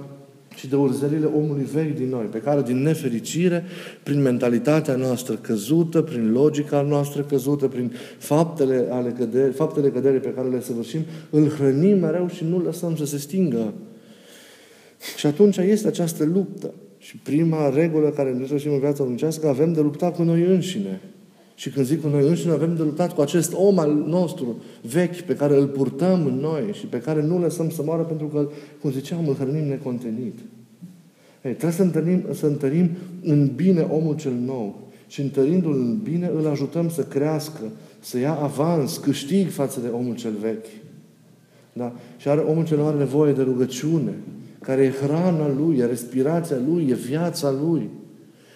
și 0.56 0.68
de 0.68 0.76
urzările 0.76 1.26
omului 1.26 1.68
vechi 1.74 1.96
din 1.96 2.10
noi, 2.10 2.26
pe 2.26 2.38
care, 2.38 2.62
din 2.62 2.82
nefericire, 2.82 3.64
prin 4.04 4.22
mentalitatea 4.22 4.96
noastră 4.96 5.36
căzută, 5.36 6.02
prin 6.02 6.32
logica 6.32 6.82
noastră 6.82 7.22
căzută, 7.22 7.68
prin 7.68 7.92
faptele, 8.18 8.88
ale 8.90 9.10
căderi, 9.10 9.54
faptele 9.54 9.90
căderii 9.90 10.20
pe 10.20 10.34
care 10.36 10.48
le 10.48 10.62
săvârșim, 10.62 11.02
îl 11.30 11.48
hrănim 11.50 12.00
mereu 12.00 12.28
și 12.28 12.44
nu 12.50 12.60
lăsăm 12.60 12.96
să 12.96 13.06
se 13.06 13.18
stingă. 13.18 13.74
Și 15.18 15.25
atunci 15.25 15.58
este 15.58 15.88
această 15.88 16.24
luptă. 16.24 16.74
Și 16.98 17.18
prima 17.18 17.70
regulă 17.70 18.10
care 18.10 18.32
ne 18.32 18.58
și 18.58 18.68
în 18.68 18.79
viața 18.79 19.03
lumcească, 19.03 19.48
avem 19.48 19.74
de 19.74 19.82
luptat 19.82 20.15
cu 20.15 20.24
noi 20.24 20.44
înșine. 20.44 21.01
Și 21.56 21.70
când 21.70 21.86
zic 21.86 22.01
cu 22.01 22.08
noi 22.08 22.27
înșine, 22.27 22.51
avem 22.51 22.75
de 22.75 22.82
luptat 22.82 23.13
cu 23.13 23.22
acest 23.22 23.53
om 23.56 23.79
al 23.79 23.94
nostru 23.94 24.62
vechi 24.82 25.22
pe 25.22 25.36
care 25.36 25.56
îl 25.56 25.68
purtăm 25.68 26.25
în 26.25 26.34
noi 26.34 26.63
și 26.72 26.86
pe 26.86 27.00
care 27.00 27.22
nu 27.22 27.39
lăsăm 27.39 27.70
să 27.70 27.84
moară 27.84 28.01
pentru 28.01 28.27
că, 28.27 28.50
cum 28.82 28.91
ziceam, 28.91 29.27
îl 29.27 29.36
hrănim 29.36 29.68
necontenit. 29.68 30.39
Ei, 31.44 31.51
trebuie 31.51 31.72
să 31.72 31.82
întărim, 31.82 32.25
să 32.34 32.46
întărim 32.46 32.89
în 33.24 33.51
bine 33.56 33.82
omul 33.82 34.15
cel 34.15 34.34
nou. 34.46 34.79
Și 35.08 35.22
întărindu-l 35.22 35.74
în 35.74 36.00
bine, 36.03 36.32
îl 36.36 36.48
ajutăm 36.48 36.89
să 36.89 37.01
crească, 37.01 37.62
să 38.00 38.20
ia 38.20 38.34
avans, 38.34 38.98
câștig 38.98 39.50
față 39.50 39.79
de 39.79 39.88
omul 39.88 40.15
cel 40.15 40.34
vechi. 40.41 40.65
Da? 41.74 41.94
Și 42.18 42.27
are, 42.27 42.39
omul 42.39 42.65
cel 42.65 42.77
nou 42.77 42.88
are 42.88 42.98
nevoie 42.98 43.34
de 43.34 43.41
rugăciune, 43.41 44.13
care 44.62 44.84
e 44.84 45.06
hrana 45.06 45.48
lui, 45.48 45.78
e 45.78 45.86
respirația 45.86 46.58
lui, 46.68 46.88
e 46.89 46.94
viața 46.94 47.51
lui. 47.51 47.89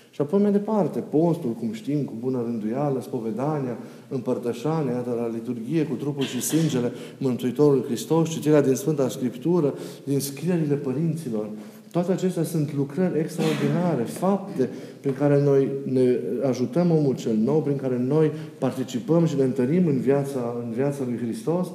Și 0.10 0.22
apoi 0.22 0.42
mai 0.42 0.52
departe, 0.52 1.00
postul, 1.00 1.52
cum 1.52 1.72
știm, 1.72 2.04
cu 2.04 2.14
bună 2.20 2.42
rânduială, 2.46 3.02
spovedania, 3.02 3.78
împărtășania, 4.08 4.92
iată, 4.92 5.16
la 5.20 5.32
liturghie, 5.34 5.86
cu 5.86 5.96
trupul 5.96 6.24
și 6.24 6.42
sângele 6.42 6.92
Mântuitorului 7.18 7.84
Hristos, 7.86 8.30
citirea 8.30 8.62
din 8.62 8.76
Sfânta 8.76 9.10
Scriptură, 9.10 9.74
din 10.04 10.20
scrierile 10.20 10.76
părinților. 10.76 11.50
Toate 11.92 12.12
acestea 12.12 12.44
sunt 12.44 12.76
lucrări 12.76 13.20
extraordinare, 13.20 14.04
fapte 14.04 14.70
prin 15.00 15.14
care 15.14 15.44
noi 15.44 15.68
ne 15.86 16.20
ajutăm 16.48 16.92
omul 16.92 17.16
cel 17.16 17.36
nou, 17.36 17.62
prin 17.62 17.78
care 17.78 17.98
noi 18.08 18.32
participăm 18.58 19.26
și 19.26 19.36
ne 19.36 19.44
întărim 19.44 19.88
în 19.88 20.00
viața, 20.00 20.56
în 20.66 20.72
viața 20.72 21.04
lui 21.06 21.18
Hristos 21.18 21.68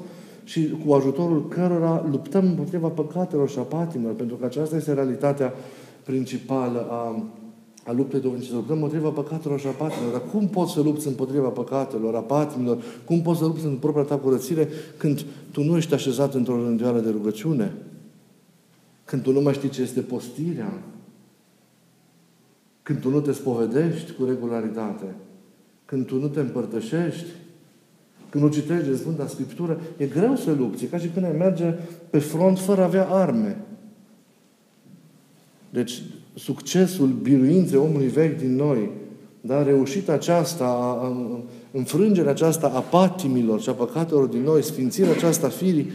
și 0.48 0.76
cu 0.86 0.92
ajutorul 0.92 1.48
cărora 1.48 2.06
luptăm 2.10 2.44
împotriva 2.44 2.88
păcatelor 2.88 3.48
și 3.48 3.58
a 3.58 3.62
patimilor, 3.62 4.14
pentru 4.14 4.36
că 4.36 4.44
aceasta 4.44 4.76
este 4.76 4.92
realitatea 4.92 5.52
principală 6.04 6.86
a, 6.90 7.22
a 7.84 7.92
luptei 7.92 8.20
duhovnicești. 8.20 8.52
Să 8.52 8.58
luptăm 8.58 8.76
împotriva 8.76 9.08
păcatelor 9.08 9.60
și 9.60 9.66
a 9.66 9.70
patimilor. 9.70 10.12
Dar 10.12 10.22
cum 10.30 10.48
poți 10.48 10.72
să 10.72 10.80
lupți 10.80 11.06
împotriva 11.06 11.48
păcatelor, 11.48 12.14
a 12.14 12.20
patimilor? 12.20 12.82
Cum 13.04 13.22
poți 13.22 13.38
să 13.38 13.44
lupți 13.44 13.64
în 13.64 13.76
propria 13.76 14.02
ta 14.02 14.16
curățire 14.16 14.68
când 14.96 15.24
tu 15.52 15.62
nu 15.62 15.76
ești 15.76 15.94
așezat 15.94 16.34
într-o 16.34 16.62
rânduială 16.62 17.00
de 17.00 17.10
rugăciune? 17.10 17.74
Când 19.04 19.22
tu 19.22 19.32
nu 19.32 19.40
mai 19.40 19.54
știi 19.54 19.68
ce 19.68 19.82
este 19.82 20.00
postirea? 20.00 20.82
Când 22.82 23.00
tu 23.00 23.10
nu 23.10 23.20
te 23.20 23.32
spovedești 23.32 24.12
cu 24.12 24.24
regularitate? 24.24 25.14
Când 25.84 26.06
tu 26.06 26.20
nu 26.20 26.28
te 26.28 26.40
împărtășești? 26.40 27.26
Când 28.30 28.44
nu 28.44 28.50
citești 28.50 28.88
de 28.88 28.96
Sfânta 28.96 29.26
Scriptură, 29.26 29.80
e 29.96 30.06
greu 30.06 30.36
să 30.36 30.52
lupți. 30.58 30.84
E 30.84 30.86
ca 30.86 30.98
și 30.98 31.08
când 31.08 31.24
ai 31.24 31.36
merge 31.38 31.74
pe 32.10 32.18
front 32.18 32.58
fără 32.58 32.80
a 32.80 32.84
avea 32.84 33.08
arme. 33.08 33.56
Deci, 35.70 36.02
succesul 36.34 37.06
biruinței 37.06 37.78
omului 37.78 38.06
vechi 38.06 38.38
din 38.38 38.56
noi, 38.56 38.90
dar 39.40 39.66
reușita 39.66 40.12
aceasta, 40.12 40.98
înfrângerea 41.72 42.30
aceasta 42.30 42.66
a 42.66 42.80
patimilor 42.80 43.60
și 43.60 43.68
a 43.68 43.72
păcatelor 43.72 44.26
din 44.26 44.42
noi, 44.42 44.62
sfințirea 44.62 45.12
aceasta 45.12 45.46
a 45.46 45.50
firii, 45.50 45.90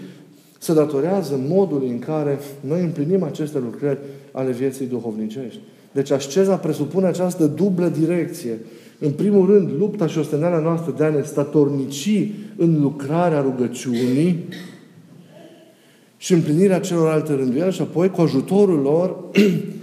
se 0.59 0.73
datorează 0.73 1.39
modului 1.47 1.89
în 1.89 1.99
care 1.99 2.39
noi 2.59 2.81
împlinim 2.81 3.23
aceste 3.23 3.59
lucrări 3.59 3.99
ale 4.31 4.51
vieții 4.51 4.85
duhovnicești. 4.85 5.59
Deci 5.91 6.11
asceza 6.11 6.55
presupune 6.55 7.07
această 7.07 7.45
dublă 7.45 7.87
direcție. 7.87 8.59
În 8.99 9.11
primul 9.11 9.45
rând, 9.45 9.69
lupta 9.77 10.07
și 10.07 10.17
ostenarea 10.17 10.59
noastră 10.59 10.93
de 10.97 11.03
a 11.03 11.09
ne 11.09 11.21
statornici 11.21 12.29
în 12.57 12.81
lucrarea 12.81 13.41
rugăciunii 13.41 14.43
și 16.17 16.33
împlinirea 16.33 16.79
celorlalte 16.79 17.33
rânduieli 17.33 17.73
și 17.73 17.81
apoi, 17.81 18.09
cu 18.09 18.21
ajutorul 18.21 18.79
lor, 18.79 19.15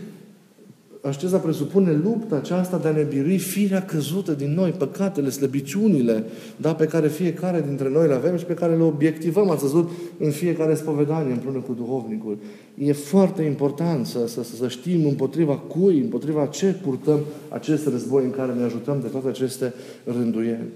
Asceza 1.02 1.38
presupune 1.38 1.92
lupta 1.92 2.36
aceasta 2.36 2.78
de 2.78 2.88
a 2.88 2.90
ne 2.90 3.02
birui 3.02 3.38
firea 3.38 3.84
căzută 3.84 4.32
din 4.32 4.54
noi, 4.54 4.70
păcatele, 4.70 5.30
slăbiciunile, 5.30 6.24
da, 6.56 6.74
pe 6.74 6.84
care 6.84 7.08
fiecare 7.08 7.64
dintre 7.66 7.88
noi 7.88 8.06
le 8.06 8.14
avem 8.14 8.36
și 8.36 8.44
pe 8.44 8.54
care 8.54 8.76
le 8.76 8.82
obiectivăm, 8.82 9.50
ați 9.50 9.62
văzut, 9.62 9.90
în 10.18 10.30
fiecare 10.30 10.74
spovedanie 10.74 11.32
împreună 11.32 11.58
cu 11.58 11.72
duhovnicul. 11.72 12.38
E 12.78 12.92
foarte 12.92 13.42
important 13.42 14.06
să, 14.06 14.26
să, 14.26 14.42
să 14.42 14.68
știm 14.68 15.06
împotriva 15.06 15.54
cui, 15.56 16.00
împotriva 16.00 16.46
ce 16.46 16.76
purtăm 16.82 17.20
acest 17.48 17.86
război 17.86 18.24
în 18.24 18.30
care 18.30 18.52
ne 18.52 18.62
ajutăm 18.62 18.98
de 19.02 19.08
toate 19.08 19.28
aceste 19.28 19.74
rânduieli. 20.04 20.68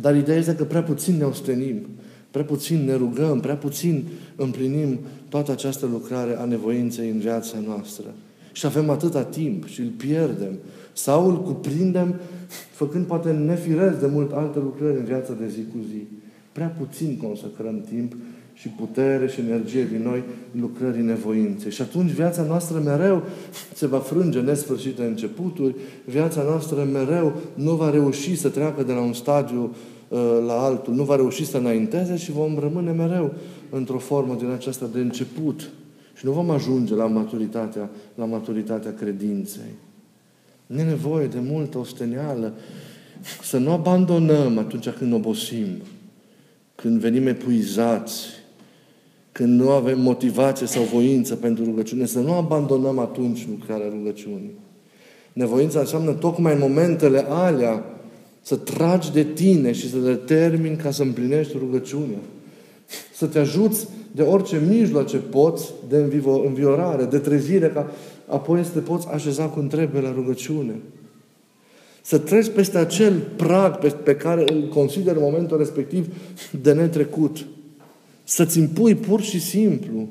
Dar 0.00 0.16
ideea 0.16 0.38
este 0.38 0.54
că 0.54 0.64
prea 0.64 0.82
puțin 0.82 1.16
ne 1.16 1.24
ostenim, 1.24 1.86
prea 2.30 2.44
puțin 2.44 2.84
ne 2.84 2.94
rugăm, 2.94 3.40
prea 3.40 3.56
puțin 3.56 4.04
împlinim 4.36 4.98
toată 5.28 5.50
această 5.50 5.88
lucrare 5.92 6.36
a 6.38 6.44
nevoinței 6.44 7.10
în 7.10 7.18
viața 7.18 7.56
noastră 7.66 8.04
și 8.58 8.66
avem 8.66 8.90
atâta 8.90 9.22
timp 9.22 9.66
și 9.66 9.80
îl 9.80 9.92
pierdem. 9.96 10.58
Sau 10.92 11.28
îl 11.28 11.42
cuprindem 11.42 12.14
făcând 12.70 13.06
poate 13.06 13.30
nefiresc 13.30 14.00
de 14.00 14.06
mult 14.06 14.32
alte 14.32 14.58
lucrări 14.58 14.98
în 14.98 15.04
viața 15.04 15.32
de 15.32 15.48
zi 15.48 15.60
cu 15.60 15.84
zi. 15.88 16.02
Prea 16.52 16.74
puțin 16.78 17.16
consacrăm 17.22 17.84
timp 17.88 18.16
și 18.54 18.68
putere 18.68 19.28
și 19.28 19.40
energie 19.40 19.84
din 19.84 20.02
noi 20.02 20.22
lucrării 20.60 21.02
nevoinței. 21.02 21.70
Și 21.70 21.82
atunci 21.82 22.10
viața 22.10 22.42
noastră 22.42 22.78
mereu 22.84 23.22
se 23.74 23.86
va 23.86 23.98
frânge 23.98 24.40
nesfârșite 24.40 25.02
începuturi, 25.02 25.74
viața 26.04 26.42
noastră 26.42 26.88
mereu 26.92 27.32
nu 27.54 27.74
va 27.74 27.90
reuși 27.90 28.36
să 28.36 28.48
treacă 28.48 28.82
de 28.82 28.92
la 28.92 29.00
un 29.00 29.12
stadiu 29.12 29.74
uh, 30.08 30.18
la 30.46 30.62
altul, 30.62 30.94
nu 30.94 31.02
va 31.02 31.16
reuși 31.16 31.46
să 31.46 31.56
înainteze 31.56 32.16
și 32.16 32.32
vom 32.32 32.58
rămâne 32.58 32.90
mereu 32.90 33.34
într-o 33.70 33.98
formă 33.98 34.34
din 34.34 34.50
aceasta 34.50 34.86
de 34.92 34.98
început 34.98 35.70
și 36.18 36.24
nu 36.24 36.32
vom 36.32 36.50
ajunge 36.50 36.94
la 36.94 37.06
maturitatea, 37.06 37.90
la 38.14 38.24
maturitatea 38.24 38.94
credinței. 38.94 39.72
Ne 40.66 40.82
nevoie 40.82 41.26
de 41.26 41.38
multă 41.40 41.78
osteneală. 41.78 42.52
Să 43.42 43.58
nu 43.58 43.70
abandonăm 43.70 44.58
atunci 44.58 44.88
când 44.88 45.12
obosim, 45.12 45.66
când 46.74 47.00
venim 47.00 47.26
epuizați, 47.26 48.26
când 49.32 49.60
nu 49.60 49.70
avem 49.70 50.00
motivație 50.00 50.66
sau 50.66 50.82
voință 50.82 51.36
pentru 51.36 51.64
rugăciune, 51.64 52.06
să 52.06 52.20
nu 52.20 52.32
abandonăm 52.32 52.98
atunci 52.98 53.46
lucrarea 53.48 53.88
rugăciunii. 53.88 54.52
Nevoința 55.32 55.80
înseamnă 55.80 56.12
tocmai 56.12 56.52
în 56.52 56.58
momentele 56.58 57.24
alea 57.28 57.84
să 58.40 58.56
tragi 58.56 59.12
de 59.12 59.24
tine 59.24 59.72
și 59.72 59.90
să 59.90 59.98
determini 59.98 60.76
ca 60.76 60.90
să 60.90 61.02
împlinești 61.02 61.56
rugăciunea. 61.58 62.18
Să 63.14 63.26
te 63.26 63.38
ajuți 63.38 63.88
de 64.12 64.22
orice 64.22 64.62
mijloace 64.68 65.16
poți 65.16 65.72
de 65.88 66.08
înviorare, 66.44 67.04
de 67.04 67.18
trezire, 67.18 67.68
ca 67.68 67.90
apoi 68.26 68.64
să 68.64 68.70
te 68.70 68.78
poți 68.78 69.08
așeza 69.08 69.44
cum 69.44 69.66
trebuie 69.66 70.02
la 70.02 70.12
rugăciune. 70.12 70.74
Să 72.02 72.18
treci 72.18 72.48
peste 72.48 72.78
acel 72.78 73.18
prag 73.36 73.78
pe, 73.78 73.88
pe 73.88 74.16
care 74.16 74.44
îl 74.52 74.68
consider 74.68 75.16
în 75.16 75.22
momentul 75.22 75.58
respectiv 75.58 76.14
de 76.62 76.72
netrecut. 76.72 77.46
Să-ți 78.24 78.58
impui 78.58 78.94
pur 78.94 79.20
și 79.20 79.40
simplu 79.40 80.08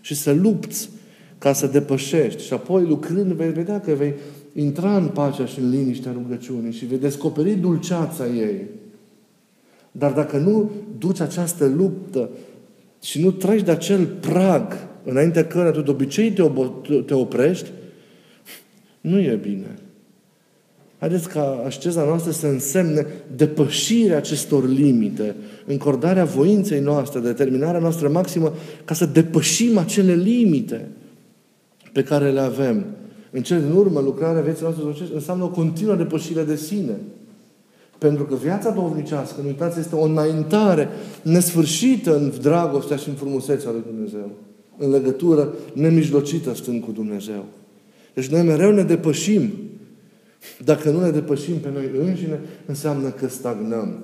și 0.00 0.14
să 0.14 0.32
lupți 0.32 0.90
ca 1.38 1.52
să 1.52 1.66
depășești. 1.66 2.42
Și 2.42 2.52
apoi, 2.52 2.86
lucrând, 2.86 3.32
vei 3.32 3.52
vedea 3.52 3.80
că 3.80 3.92
vei 3.92 4.14
intra 4.52 4.96
în 4.96 5.06
pacea 5.06 5.46
și 5.46 5.58
în 5.58 5.70
liniștea 5.70 6.12
rugăciunii 6.12 6.72
și 6.72 6.84
vei 6.84 6.98
descoperi 6.98 7.54
dulceața 7.54 8.26
ei. 8.26 8.66
Dar 9.92 10.12
dacă 10.12 10.36
nu 10.36 10.70
duci 10.98 11.20
această 11.20 11.66
luptă 11.76 12.28
și 13.02 13.22
nu 13.22 13.30
treci 13.30 13.62
de 13.62 13.70
acel 13.70 14.06
prag 14.06 14.88
înaintea 15.04 15.46
căruia 15.46 15.70
tu 15.70 15.80
de 15.80 15.90
obicei 15.90 16.32
te, 16.32 16.42
ob- 16.42 17.04
te 17.06 17.14
oprești, 17.14 17.70
nu 19.00 19.20
e 19.20 19.38
bine. 19.42 19.78
Haideți 20.98 21.28
ca 21.28 21.62
asceza 21.66 22.04
noastră 22.04 22.30
să 22.30 22.46
însemne 22.46 23.06
depășirea 23.36 24.16
acestor 24.16 24.68
limite, 24.68 25.34
încordarea 25.66 26.24
voinței 26.24 26.80
noastre, 26.80 27.20
determinarea 27.20 27.80
noastră 27.80 28.08
maximă 28.08 28.52
ca 28.84 28.94
să 28.94 29.06
depășim 29.06 29.78
acele 29.78 30.14
limite 30.14 30.88
pe 31.92 32.02
care 32.02 32.30
le 32.30 32.40
avem. 32.40 32.84
În 33.30 33.42
cele 33.42 33.60
din 33.60 33.72
urmă, 33.72 34.00
lucrarea 34.00 34.42
vieții 34.42 34.62
noastre 34.62 35.06
înseamnă 35.14 35.44
o 35.44 35.50
continuă 35.50 35.94
depășire 35.94 36.42
de 36.42 36.56
sine. 36.56 36.96
Pentru 38.00 38.24
că 38.24 38.34
viața 38.34 38.70
duhovnicească, 38.70 39.40
nu 39.40 39.46
uitați, 39.46 39.78
este 39.78 39.94
o 39.94 40.04
înaintare 40.04 40.88
nesfârșită 41.22 42.16
în 42.16 42.32
dragostea 42.40 42.96
și 42.96 43.08
în 43.08 43.14
frumusețea 43.14 43.70
lui 43.70 43.82
Dumnezeu. 43.86 44.30
În 44.78 44.90
legătură 44.90 45.54
nemijlocită 45.72 46.54
stând 46.54 46.84
cu 46.84 46.90
Dumnezeu. 46.90 47.44
Deci 48.14 48.26
noi 48.26 48.42
mereu 48.42 48.72
ne 48.72 48.82
depășim. 48.82 49.50
Dacă 50.64 50.90
nu 50.90 51.00
ne 51.00 51.10
depășim 51.10 51.56
pe 51.56 51.70
noi 51.72 51.90
înșine, 51.98 52.40
înseamnă 52.66 53.08
că 53.08 53.28
stagnăm. 53.28 53.98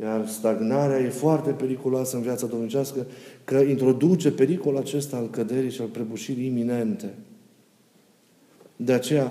Iar 0.00 0.28
stagnarea 0.28 0.98
e 0.98 1.08
foarte 1.08 1.50
periculoasă 1.50 2.16
în 2.16 2.22
viața 2.22 2.46
domnicească, 2.46 3.06
că 3.44 3.56
introduce 3.56 4.30
pericolul 4.30 4.78
acesta 4.78 5.16
al 5.16 5.30
căderii 5.30 5.70
și 5.70 5.80
al 5.80 5.86
prăbușirii 5.86 6.46
iminente. 6.46 7.14
De 8.76 8.92
aceea, 8.92 9.22
în 9.22 9.30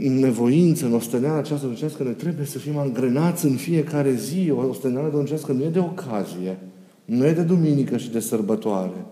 nevoință, 0.00 0.86
în 0.86 0.94
osteneala 0.94 1.38
aceasta 1.38 1.64
domnicească, 1.64 2.02
noi 2.02 2.12
trebuie 2.12 2.46
să 2.46 2.58
fim 2.58 2.76
angrenați 2.76 3.44
în 3.44 3.56
fiecare 3.56 4.14
zi. 4.14 4.50
O 4.50 4.68
osteneală 4.68 5.10
domnicească 5.10 5.52
nu 5.52 5.62
e 5.62 5.68
de 5.68 5.78
ocazie, 5.78 6.58
nu 7.04 7.26
e 7.26 7.32
de 7.32 7.42
duminică 7.42 7.96
și 7.96 8.10
de 8.10 8.20
sărbătoare. 8.20 9.04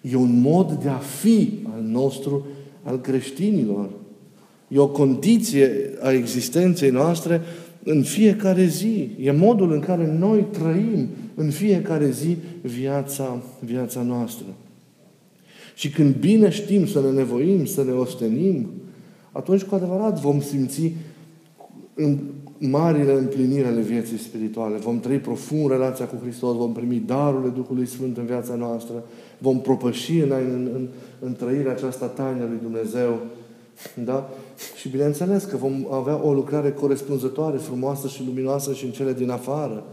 E 0.00 0.16
un 0.16 0.40
mod 0.40 0.72
de 0.72 0.88
a 0.88 0.96
fi 0.96 1.52
al 1.74 1.82
nostru, 1.82 2.46
al 2.82 3.00
creștinilor. 3.00 3.88
E 4.68 4.78
o 4.78 4.88
condiție 4.88 5.70
a 6.00 6.12
existenței 6.12 6.90
noastre 6.90 7.40
în 7.82 8.02
fiecare 8.02 8.64
zi. 8.64 9.10
E 9.20 9.30
modul 9.30 9.72
în 9.72 9.80
care 9.80 10.16
noi 10.18 10.44
trăim 10.50 11.08
în 11.34 11.50
fiecare 11.50 12.10
zi 12.10 12.36
viața, 12.62 13.42
viața 13.64 14.02
noastră. 14.02 14.46
Și 15.74 15.90
când 15.90 16.14
bine 16.14 16.50
știm 16.50 16.86
să 16.86 17.00
ne 17.00 17.10
nevoim, 17.10 17.64
să 17.64 17.84
ne 17.84 17.92
ostenim, 17.92 18.68
atunci 19.32 19.62
cu 19.62 19.74
adevărat 19.74 20.20
vom 20.20 20.40
simți 20.40 20.92
în 21.94 22.18
marile 22.58 23.12
împliniri 23.12 23.66
ale 23.66 23.80
vieții 23.80 24.18
spirituale. 24.18 24.76
Vom 24.76 25.00
trăi 25.00 25.18
profund 25.18 25.70
relația 25.70 26.06
cu 26.06 26.16
Hristos, 26.22 26.56
vom 26.56 26.72
primi 26.72 27.02
darurile 27.06 27.50
Duhului 27.50 27.86
Sfânt 27.86 28.16
în 28.16 28.26
viața 28.26 28.54
noastră, 28.54 28.94
vom 29.38 29.60
propăși 29.60 30.18
în, 30.18 30.30
în, 30.30 30.70
în, 30.74 30.88
în 31.20 31.32
trăirea 31.32 31.72
aceasta 31.72 32.06
taină 32.06 32.44
lui 32.48 32.58
Dumnezeu. 32.62 33.18
Da? 34.04 34.30
Și 34.76 34.88
bineînțeles 34.88 35.44
că 35.44 35.56
vom 35.56 35.86
avea 35.90 36.20
o 36.24 36.32
lucrare 36.32 36.72
corespunzătoare, 36.72 37.56
frumoasă 37.56 38.08
și 38.08 38.22
luminoasă 38.26 38.72
și 38.72 38.84
în 38.84 38.90
cele 38.90 39.12
din 39.12 39.30
afară. 39.30 39.84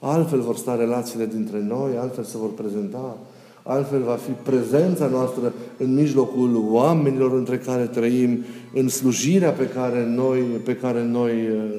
Altfel 0.00 0.40
vor 0.40 0.56
sta 0.56 0.76
relațiile 0.76 1.26
dintre 1.26 1.62
noi, 1.62 1.96
altfel 1.98 2.24
se 2.24 2.36
vor 2.36 2.54
prezenta, 2.54 3.16
altfel 3.62 4.02
va 4.02 4.14
fi 4.14 4.30
prezența 4.30 5.06
noastră 5.06 5.52
în 5.78 5.94
mijlocul 5.94 6.64
oamenilor 6.70 7.32
între 7.32 7.58
care 7.58 7.84
trăim, 7.84 8.44
în 8.74 8.88
slujirea 8.88 9.50
pe 9.50 9.68
care 9.68 10.06
noi, 10.06 10.40
pe 10.40 10.76
care 10.76 11.04
noi, 11.04 11.32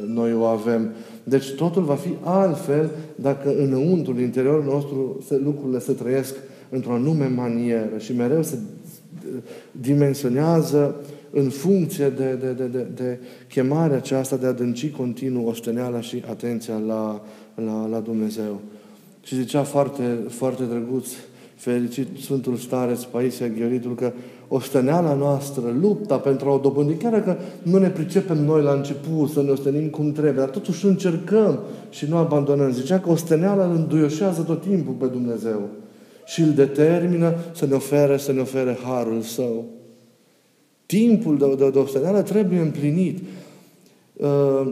noi 0.08 0.34
o 0.34 0.44
avem. 0.44 0.90
Deci 1.24 1.52
totul 1.52 1.84
va 1.84 1.96
fi 1.96 2.10
altfel 2.24 2.90
dacă 3.16 3.56
înăuntru, 3.58 4.12
în 4.12 4.22
interiorul 4.22 4.64
nostru, 4.64 5.24
se, 5.28 5.42
lucrurile 5.44 5.80
se 5.80 5.94
trăiesc 5.94 6.36
într-o 6.70 6.94
anume 6.94 7.28
manieră 7.36 7.98
și 7.98 8.16
mereu 8.16 8.44
se 8.44 8.58
dimensionează 9.72 10.96
în 11.32 11.50
funcție 11.50 12.10
de, 12.10 12.38
de, 12.40 12.52
de, 12.52 12.64
de, 12.64 12.88
de 12.96 13.20
chemarea 13.48 13.96
aceasta 13.96 14.36
de 14.36 14.46
a 14.46 14.50
adânci 14.50 14.92
continuu 14.92 15.48
osteneala 15.48 16.02
și 16.02 16.24
atenția 16.30 16.78
la, 16.78 17.22
la, 17.56 17.88
la 17.88 18.00
Dumnezeu. 18.00 18.62
Și 19.24 19.36
zicea 19.36 19.64
foarte, 19.64 20.18
foarte 20.28 20.64
drăguț, 20.64 21.08
fericit 21.60 22.08
Sfântul 22.22 22.56
Stareț 22.56 23.04
Paisia 23.04 23.48
Gheoritul, 23.48 23.96
că 23.96 24.12
osteneala 24.48 25.14
noastră, 25.14 25.64
lupta 25.82 26.18
pentru 26.18 26.50
a 26.50 26.54
o 26.54 26.58
dobândi, 26.58 26.94
chiar 26.94 27.24
că 27.24 27.38
nu 27.64 27.78
ne 27.78 27.90
pricepem 27.90 28.46
noi 28.46 28.62
la 28.62 28.74
început 28.74 29.30
să 29.30 29.42
ne 29.42 29.50
ostenim 29.50 29.88
cum 29.88 30.12
trebuie, 30.12 30.34
dar 30.34 30.50
totuși 30.50 30.86
încercăm 30.86 31.60
și 31.90 32.06
nu 32.10 32.18
abandonăm. 32.18 32.72
Zicea 32.72 33.00
că 33.00 33.10
osteneala 33.10 33.66
îl 33.66 33.76
înduioșează 33.76 34.42
tot 34.42 34.62
timpul 34.62 34.94
pe 34.94 35.06
Dumnezeu 35.06 35.62
și 36.26 36.42
îl 36.42 36.54
determină 36.54 37.36
să 37.56 37.66
ne 37.66 37.74
ofere, 37.74 38.18
să 38.18 38.32
ne 38.32 38.42
ofere 38.42 38.78
harul 38.84 39.22
său. 39.22 39.66
Timpul 40.86 41.38
de, 41.38 41.56
de, 41.64 41.70
de 41.70 41.80
osteneală 41.80 42.22
trebuie 42.22 42.60
împlinit. 42.60 43.20
Uh, 44.14 44.72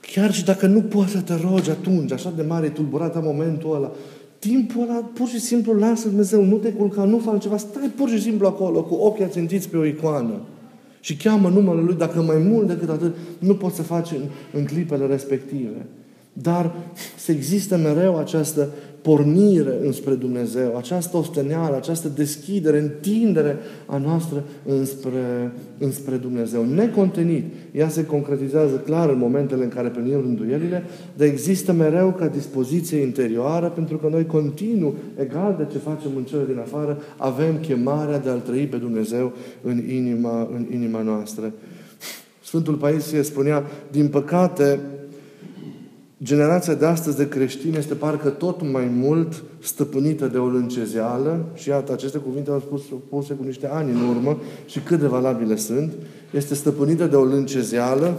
chiar 0.00 0.32
și 0.32 0.44
dacă 0.44 0.66
nu 0.66 0.82
poți 0.82 1.10
să 1.10 1.20
te 1.20 1.34
rogi 1.34 1.70
atunci, 1.70 2.12
așa 2.12 2.32
de 2.36 2.42
mare 2.42 2.66
e 2.66 2.70
tulburată 2.70 3.20
momentul 3.24 3.74
ăla, 3.74 3.92
timpul 4.38 4.82
ăla 4.82 5.10
pur 5.14 5.28
și 5.28 5.40
simplu 5.40 5.72
lasă 5.72 6.08
Dumnezeu, 6.08 6.44
nu 6.44 6.56
te 6.56 6.72
culca, 6.72 7.04
nu 7.04 7.18
faci 7.18 7.42
ceva, 7.42 7.56
stai 7.56 7.92
pur 7.96 8.08
și 8.08 8.22
simplu 8.22 8.46
acolo, 8.46 8.82
cu 8.82 8.94
ochii 8.94 9.24
ațintiți 9.24 9.68
pe 9.68 9.76
o 9.76 9.84
icoană. 9.84 10.40
Și 11.00 11.16
cheamă 11.16 11.48
numele 11.48 11.80
Lui, 11.80 11.94
dacă 11.94 12.20
mai 12.20 12.36
mult 12.36 12.66
decât 12.66 12.88
atât, 12.88 13.14
nu 13.38 13.54
poți 13.54 13.76
să 13.76 13.82
faci 13.82 14.10
în, 14.10 14.22
în 14.52 14.64
clipele 14.64 15.06
respective. 15.06 15.86
Dar 16.32 16.74
să 17.16 17.32
existe 17.32 17.76
mereu 17.76 18.18
această 18.18 18.68
pornire 19.02 19.78
înspre 19.84 20.14
Dumnezeu, 20.14 20.76
această 20.76 21.16
osteneală, 21.16 21.76
această 21.76 22.08
deschidere, 22.08 22.78
întindere 22.78 23.56
a 23.86 23.98
noastră 23.98 24.44
înspre, 24.66 25.52
înspre 25.78 26.16
Dumnezeu. 26.16 26.64
Necontenit, 26.64 27.44
ea 27.72 27.88
se 27.88 28.06
concretizează 28.06 28.76
clar 28.76 29.10
în 29.10 29.18
momentele 29.18 29.62
în 29.62 29.68
care 29.68 29.88
primim 29.88 30.20
rânduielile, 30.20 30.84
dar 31.16 31.26
există 31.26 31.72
mereu 31.72 32.14
ca 32.18 32.26
dispoziție 32.26 32.98
interioară, 32.98 33.66
pentru 33.66 33.96
că 33.96 34.08
noi 34.10 34.26
continuu, 34.26 34.94
egal 35.20 35.54
de 35.58 35.66
ce 35.72 35.78
facem 35.78 36.10
în 36.16 36.24
cele 36.24 36.44
din 36.46 36.58
afară, 36.58 37.02
avem 37.16 37.58
chemarea 37.60 38.18
de 38.18 38.28
a-L 38.28 38.40
trăi 38.40 38.66
pe 38.66 38.76
Dumnezeu 38.76 39.32
în 39.62 39.82
inima, 39.88 40.48
în 40.54 40.66
inima 40.72 41.02
noastră. 41.02 41.52
Sfântul 42.42 42.74
Paisie 42.74 43.22
spunea, 43.22 43.64
din 43.90 44.08
păcate, 44.08 44.80
Generația 46.22 46.74
de 46.74 46.86
astăzi 46.86 47.16
de 47.16 47.28
creștini 47.28 47.76
este 47.76 47.94
parcă 47.94 48.28
tot 48.28 48.72
mai 48.72 48.90
mult 48.94 49.42
stăpânită 49.62 50.26
de 50.26 50.38
o 50.38 50.46
lâncezeală 50.46 51.44
și 51.54 51.68
iată, 51.68 51.92
aceste 51.92 52.18
cuvinte 52.18 52.50
au 52.50 52.60
spus 52.60 52.82
puse 53.08 53.34
cu 53.34 53.42
niște 53.44 53.68
ani 53.72 53.90
în 53.90 54.08
urmă 54.08 54.38
și 54.66 54.80
cât 54.80 55.00
de 55.00 55.06
valabile 55.06 55.56
sunt. 55.56 55.92
Este 56.30 56.54
stăpânită 56.54 57.06
de 57.06 57.16
o 57.16 57.24
lâncezeală 57.24 58.18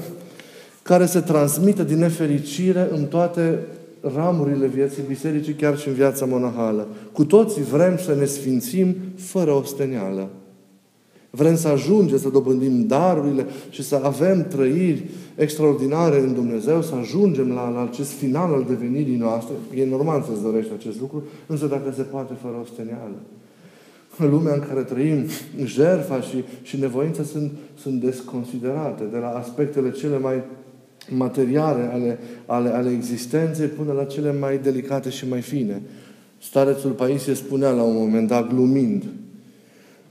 care 0.81 1.05
se 1.05 1.19
transmite 1.19 1.83
din 1.83 1.97
nefericire 1.97 2.87
în 2.91 3.05
toate 3.05 3.59
ramurile 4.01 4.67
vieții 4.67 5.03
bisericii, 5.07 5.53
chiar 5.53 5.77
și 5.77 5.87
în 5.87 5.93
viața 5.93 6.25
monahală. 6.25 6.87
Cu 7.11 7.25
toții 7.25 7.63
vrem 7.63 7.97
să 7.97 8.15
ne 8.15 8.25
sfințim 8.25 8.95
fără 9.15 9.51
osteneală. 9.51 10.29
Vrem 11.29 11.55
să 11.55 11.67
ajungem 11.67 12.17
să 12.17 12.29
dobândim 12.29 12.87
darurile 12.87 13.45
și 13.69 13.83
să 13.83 14.01
avem 14.03 14.47
trăiri 14.47 15.09
extraordinare 15.35 16.19
în 16.19 16.33
Dumnezeu, 16.33 16.81
să 16.81 16.95
ajungem 16.95 17.51
la, 17.51 17.69
la 17.69 17.81
acest 17.81 18.11
final 18.11 18.53
al 18.53 18.65
devenirii 18.67 19.15
noastre. 19.15 19.53
E 19.75 19.85
normal 19.85 20.25
să-ți 20.27 20.41
dorești 20.41 20.71
acest 20.73 20.99
lucru, 20.99 21.23
însă 21.47 21.65
dacă 21.65 21.93
se 21.95 22.01
poate 22.01 22.33
fără 22.41 22.55
osteneală. 22.61 23.15
În 24.17 24.29
lumea 24.29 24.53
în 24.53 24.63
care 24.67 24.81
trăim, 24.81 25.25
jertfa 25.63 26.21
și, 26.21 26.43
și 26.61 26.79
nevoința 26.79 27.23
sunt, 27.23 27.51
sunt 27.79 28.01
desconsiderate 28.01 29.03
de 29.11 29.17
la 29.17 29.27
aspectele 29.27 29.91
cele 29.91 30.17
mai 30.17 30.43
materiale 31.09 31.89
ale, 31.93 32.19
ale, 32.45 32.69
ale 32.69 32.89
existenței 32.89 33.67
până 33.67 33.93
la 33.93 34.03
cele 34.03 34.33
mai 34.39 34.57
delicate 34.57 35.09
și 35.09 35.27
mai 35.27 35.41
fine. 35.41 35.81
Starețul 36.41 36.91
Paisie 36.91 37.33
spunea 37.33 37.69
la 37.71 37.81
un 37.81 37.95
moment 37.95 38.27
dat, 38.27 38.47
glumind, 38.47 39.03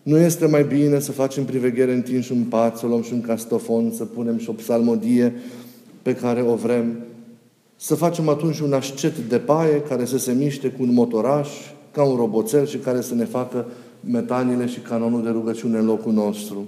nu 0.09 0.19
este 0.19 0.47
mai 0.47 0.65
bine 0.65 0.99
să 0.99 1.13
facem 1.13 1.45
priveghere 1.45 1.93
întinși 1.93 2.33
în 2.33 2.43
pat, 2.43 2.77
să 2.77 2.87
luăm 2.87 3.03
și 3.03 3.13
un 3.13 3.21
castofon, 3.21 3.93
să 3.93 4.05
punem 4.05 4.39
și 4.39 4.51
o 4.51 4.53
psalmodie 4.53 5.35
pe 6.03 6.15
care 6.15 6.43
o 6.43 6.55
vrem, 6.55 6.99
să 7.77 7.95
facem 7.95 8.29
atunci 8.29 8.59
un 8.59 8.73
ascet 8.73 9.19
de 9.19 9.39
paie 9.39 9.81
care 9.81 10.05
să 10.05 10.19
se 10.19 10.33
miște 10.33 10.69
cu 10.69 10.83
un 10.83 10.93
motoraș, 10.93 11.49
ca 11.93 12.03
un 12.03 12.17
roboțel 12.17 12.67
și 12.67 12.77
care 12.77 13.01
să 13.01 13.15
ne 13.15 13.25
facă 13.25 13.67
metanile 14.01 14.67
și 14.67 14.79
canonul 14.79 15.23
de 15.23 15.29
rugăciune 15.29 15.79
în 15.79 15.85
locul 15.85 16.13
nostru. 16.13 16.67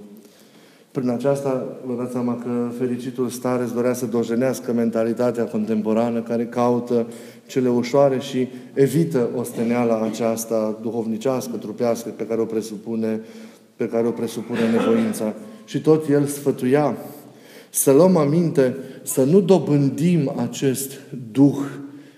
Prin 0.91 1.09
aceasta, 1.09 1.77
vă 1.85 1.93
dați 1.97 2.11
seama 2.11 2.35
că 2.35 2.69
fericitul 2.77 3.29
stare 3.29 3.63
îți 3.63 3.73
dorea 3.73 3.93
să 3.93 4.05
dojenească 4.05 4.73
mentalitatea 4.73 5.43
contemporană 5.43 6.21
care 6.21 6.45
caută 6.45 7.07
cele 7.45 7.69
ușoare 7.69 8.19
și 8.19 8.47
evită 8.73 9.29
osteneala 9.35 10.01
aceasta 10.01 10.79
duhovnicească, 10.81 11.57
trupească, 11.57 12.09
pe 12.09 12.25
care 12.25 12.41
o 12.41 12.45
presupune, 12.45 13.21
pe 13.75 13.87
care 13.87 14.07
o 14.07 14.11
presupune 14.11 14.69
nevoința. 14.71 15.33
Și 15.65 15.81
tot 15.81 16.09
el 16.09 16.25
sfătuia 16.25 16.97
să 17.69 17.91
luăm 17.91 18.17
aminte, 18.17 18.75
să 19.03 19.23
nu 19.23 19.39
dobândim 19.39 20.33
acest 20.35 20.91
duh 21.31 21.57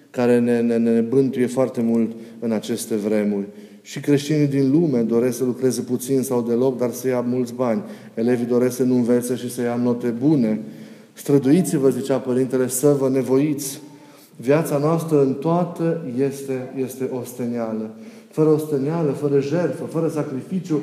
care 0.10 0.40
ne, 0.40 0.62
ne, 0.62 0.78
ne 0.78 1.02
bântuie 1.02 1.48
foarte 1.48 1.82
mult 1.82 2.12
în 2.40 2.52
aceste 2.52 2.96
vremuri. 2.96 3.46
Și 3.86 4.00
creștinii 4.00 4.48
din 4.48 4.72
lume 4.72 5.02
doresc 5.02 5.38
să 5.38 5.44
lucreze 5.44 5.82
puțin 5.82 6.22
sau 6.22 6.42
deloc, 6.42 6.78
dar 6.78 6.92
să 6.92 7.08
ia 7.08 7.22
mulți 7.22 7.54
bani. 7.54 7.82
Elevii 8.14 8.46
doresc 8.46 8.76
să 8.76 8.84
nu 8.84 8.96
învețe 8.96 9.36
și 9.36 9.52
să 9.52 9.62
ia 9.62 9.76
note 9.76 10.08
bune. 10.08 10.62
Străduiți-vă, 11.14 11.90
zicea 11.90 12.18
Părintele, 12.18 12.68
să 12.68 12.96
vă 13.00 13.10
nevoiți. 13.10 13.82
Viața 14.36 14.78
noastră 14.78 15.22
în 15.22 15.34
toată 15.34 16.06
este, 16.18 16.74
este 16.78 17.10
ostenială. 17.12 17.90
Fără 18.30 18.50
ostenială, 18.50 19.12
fără 19.12 19.40
jertfă, 19.40 19.84
fără 19.84 20.08
sacrificiu, 20.08 20.80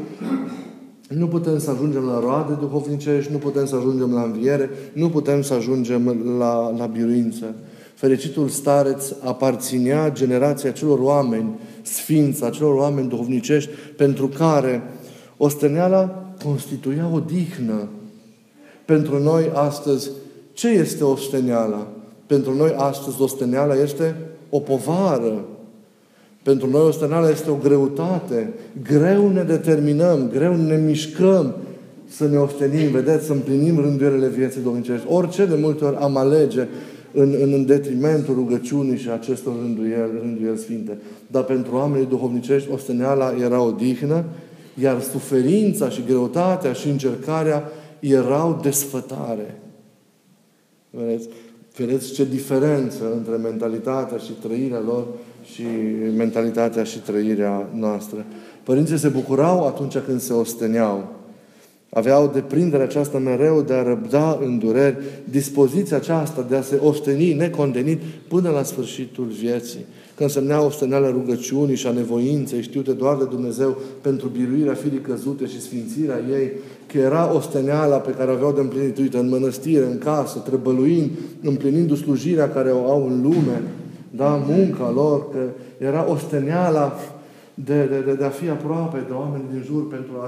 nu 1.08 1.26
putem 1.26 1.58
să 1.58 1.70
ajungem 1.70 2.02
la 2.02 2.20
roade 2.20 2.52
duhovnicești, 2.60 3.32
nu 3.32 3.38
putem 3.38 3.66
să 3.66 3.76
ajungem 3.76 4.12
la 4.12 4.22
înviere, 4.22 4.70
nu 4.92 5.08
putem 5.08 5.42
să 5.42 5.54
ajungem 5.54 6.24
la, 6.38 6.74
la 6.76 6.86
biruință. 6.86 7.54
Fericitul 8.00 8.48
stareț 8.48 9.12
aparținea 9.24 10.12
generația 10.12 10.70
celor 10.70 10.98
oameni 10.98 11.58
sfinți, 11.82 12.44
acelor 12.44 12.74
oameni 12.74 13.08
duhovnicești, 13.08 13.70
pentru 13.96 14.28
care 14.28 14.82
osteneala 15.36 16.32
constituia 16.44 17.10
o 17.12 17.18
dihnă. 17.18 17.88
Pentru 18.84 19.22
noi 19.22 19.50
astăzi, 19.54 20.10
ce 20.52 20.68
este 20.68 21.04
osteneala? 21.04 21.86
Pentru 22.26 22.54
noi 22.54 22.74
astăzi 22.76 23.22
osteneala 23.22 23.74
este 23.74 24.16
o 24.50 24.58
povară. 24.58 25.44
Pentru 26.42 26.70
noi 26.70 26.82
osteneala 26.82 27.30
este 27.30 27.50
o 27.50 27.58
greutate. 27.62 28.52
Greu 28.82 29.28
ne 29.28 29.42
determinăm, 29.42 30.28
greu 30.32 30.56
ne 30.56 30.76
mișcăm 30.76 31.54
să 32.08 32.28
ne 32.28 32.36
ostenim, 32.36 32.90
vedeți, 32.90 33.26
să 33.26 33.32
împlinim 33.32 33.80
rânduielile 33.80 34.28
vieții 34.28 34.60
domnicești. 34.60 35.06
Orice 35.08 35.46
de 35.46 35.54
multe 35.60 35.84
ori 35.84 35.96
am 35.96 36.16
alege 36.16 36.68
în, 37.12 37.34
în 37.40 37.66
detrimentul 37.66 38.34
rugăciunii 38.34 38.98
și 38.98 39.10
acestor 39.10 39.52
rânduieli, 39.60 40.18
rânduieli 40.20 40.58
sfinte. 40.58 40.98
Dar 41.26 41.42
pentru 41.42 41.74
oamenii 41.74 42.06
duhovnicești, 42.06 42.70
osteneala 42.72 43.34
era 43.40 43.62
o 43.62 43.70
dihnă, 43.70 44.24
iar 44.80 45.00
suferința 45.00 45.88
și 45.88 46.04
greutatea 46.06 46.72
și 46.72 46.88
încercarea 46.88 47.70
erau 48.00 48.58
desfătare. 48.62 49.60
Vedeți? 50.90 51.28
Vedeți 51.76 52.12
ce 52.12 52.24
diferență 52.24 53.12
între 53.16 53.36
mentalitatea 53.36 54.18
și 54.18 54.32
trăirea 54.32 54.80
lor 54.86 55.06
și 55.44 55.62
mentalitatea 56.16 56.84
și 56.84 56.98
trăirea 56.98 57.68
noastră. 57.74 58.24
Părinții 58.62 58.98
se 58.98 59.08
bucurau 59.08 59.66
atunci 59.66 59.98
când 59.98 60.20
se 60.20 60.32
osteneau. 60.32 61.19
Aveau 61.92 62.30
deprinderea 62.34 62.84
aceasta 62.84 63.18
mereu 63.18 63.62
de 63.62 63.72
a 63.72 63.82
răbda 63.82 64.38
în 64.42 64.58
dureri, 64.58 64.96
dispoziția 65.30 65.96
aceasta 65.96 66.46
de 66.48 66.56
a 66.56 66.62
se 66.62 66.78
osteni 66.82 67.32
necondenit 67.32 68.00
până 68.28 68.50
la 68.50 68.62
sfârșitul 68.62 69.24
vieții. 69.24 69.84
Că 70.16 70.22
însemnea 70.22 70.62
osteneala 70.62 71.10
rugăciunii 71.10 71.76
și 71.76 71.86
a 71.86 71.90
nevoinței 71.90 72.62
știute 72.62 72.92
doar 72.92 73.16
de 73.16 73.24
Dumnezeu 73.24 73.76
pentru 74.00 74.28
biruirea 74.28 74.74
firii 74.74 75.00
căzute 75.00 75.46
și 75.46 75.60
sfințirea 75.60 76.20
ei, 76.30 76.50
că 76.86 76.98
era 76.98 77.34
osteneala 77.34 77.96
pe 77.96 78.10
care 78.10 78.30
aveau 78.30 78.52
de 78.52 78.60
împlinit, 78.60 78.98
uite, 78.98 79.18
în 79.18 79.28
mănăstire, 79.28 79.84
în 79.84 79.98
casă, 79.98 80.38
trebăluind, 80.38 81.10
împlinindu 81.42 81.94
slujirea 81.94 82.50
care 82.50 82.70
o 82.70 82.90
au 82.90 83.06
în 83.06 83.22
lume, 83.22 83.62
da, 84.10 84.44
munca 84.48 84.90
lor, 84.94 85.30
că 85.30 85.38
era 85.78 86.10
osteneala 86.10 86.98
de, 87.64 87.84
de, 87.84 88.00
de, 88.00 88.14
de 88.14 88.24
a 88.24 88.28
fi 88.28 88.48
aproape 88.48 89.04
de 89.06 89.12
oameni 89.12 89.44
din 89.52 89.62
jur 89.66 89.88
pentru 89.88 90.12
a, 90.20 90.26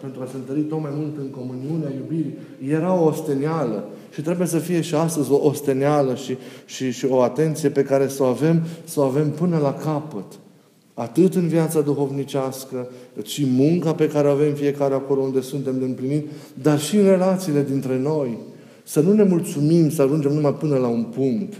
pentru 0.00 0.22
a 0.22 0.26
se 0.30 0.36
întări 0.36 0.60
tot 0.60 0.80
mai 0.80 0.90
mult 0.94 1.16
în 1.18 1.26
comuniunea 1.30 1.92
iubirii. 2.00 2.38
Era 2.68 3.00
o 3.00 3.04
osteneală. 3.04 3.88
Și 4.14 4.22
trebuie 4.22 4.46
să 4.46 4.58
fie 4.58 4.80
și 4.80 4.94
astăzi 4.94 5.30
o 5.30 5.46
osteneală 5.46 6.14
și, 6.14 6.36
și, 6.64 6.90
și 6.90 7.06
o 7.06 7.20
atenție 7.20 7.68
pe 7.68 7.82
care 7.82 8.08
să 8.08 8.22
o 8.22 8.26
avem, 8.26 8.62
să 8.84 9.00
o 9.00 9.02
avem 9.02 9.30
până 9.30 9.58
la 9.58 9.74
capăt. 9.74 10.24
Atât 10.94 11.34
în 11.34 11.48
viața 11.48 11.80
duhovnicească, 11.80 12.88
cât 13.14 13.26
și 13.26 13.46
munca 13.50 13.94
pe 13.94 14.08
care 14.08 14.28
o 14.28 14.30
avem 14.30 14.54
fiecare 14.54 14.94
acolo 14.94 15.20
unde 15.20 15.40
suntem 15.40 15.78
de 15.78 15.84
împlinit, 15.84 16.28
dar 16.62 16.80
și 16.80 16.96
în 16.96 17.04
relațiile 17.04 17.66
dintre 17.70 17.98
noi. 17.98 18.38
Să 18.82 19.00
nu 19.00 19.12
ne 19.12 19.22
mulțumim 19.22 19.90
să 19.90 20.02
ajungem 20.02 20.32
numai 20.32 20.54
până 20.54 20.76
la 20.76 20.88
un 20.88 21.02
punct. 21.02 21.54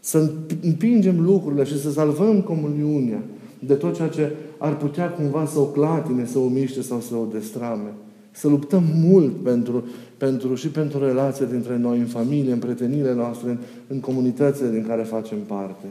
Să 0.00 0.30
împingem 0.62 1.20
lucrurile 1.20 1.64
și 1.64 1.80
să 1.80 1.90
salvăm 1.90 2.40
comuniunea 2.40 3.22
de 3.58 3.74
tot 3.74 3.94
ceea 3.94 4.08
ce 4.08 4.32
ar 4.58 4.76
putea 4.76 5.10
cumva 5.10 5.46
să 5.46 5.58
o 5.58 5.64
clatine, 5.64 6.24
să 6.24 6.38
o 6.38 6.48
miște 6.48 6.82
sau 6.82 7.00
să 7.00 7.14
o 7.14 7.26
destrame. 7.32 7.94
Să 8.30 8.48
luptăm 8.48 8.84
mult 8.94 9.42
pentru, 9.42 9.84
pentru, 10.16 10.54
și 10.54 10.68
pentru 10.68 10.98
relația 10.98 11.46
dintre 11.46 11.76
noi, 11.76 11.98
în 11.98 12.06
familie, 12.06 12.52
în 12.52 12.58
prietenile 12.58 13.14
noastre, 13.14 13.50
în, 13.50 13.58
în 13.86 14.00
comunitățile 14.00 14.70
din 14.70 14.84
care 14.86 15.02
facem 15.02 15.38
parte. 15.38 15.86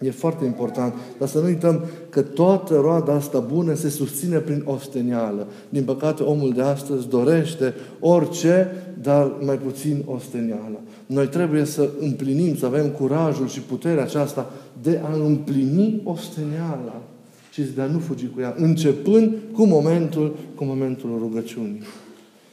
E 0.00 0.10
foarte 0.10 0.44
important. 0.44 0.94
Dar 1.18 1.28
să 1.28 1.38
nu 1.38 1.44
uităm 1.44 1.84
că 2.08 2.22
toată 2.22 2.74
roada 2.74 3.12
asta 3.12 3.38
bună 3.38 3.74
se 3.74 3.88
susține 3.88 4.38
prin 4.38 4.62
ostenială. 4.64 5.46
Din 5.68 5.84
păcate, 5.84 6.22
omul 6.22 6.52
de 6.52 6.62
astăzi 6.62 7.08
dorește 7.08 7.74
orice, 8.00 8.70
dar 9.02 9.32
mai 9.40 9.56
puțin 9.56 10.02
ostenială. 10.06 10.80
Noi 11.06 11.28
trebuie 11.28 11.64
să 11.64 11.88
împlinim, 12.00 12.56
să 12.56 12.66
avem 12.66 12.88
curajul 12.88 13.48
și 13.48 13.60
puterea 13.60 14.02
aceasta 14.02 14.50
de 14.82 15.00
a 15.04 15.16
împlini 15.24 16.00
osteniala 16.04 17.02
și 17.52 17.62
de 17.74 17.80
a 17.80 17.86
nu 17.86 17.98
fugi 17.98 18.26
cu 18.26 18.40
ea, 18.40 18.54
începând 18.56 19.34
cu 19.52 19.64
momentul, 19.64 20.36
cu 20.54 20.64
momentul 20.64 21.16
rugăciunii. 21.18 21.82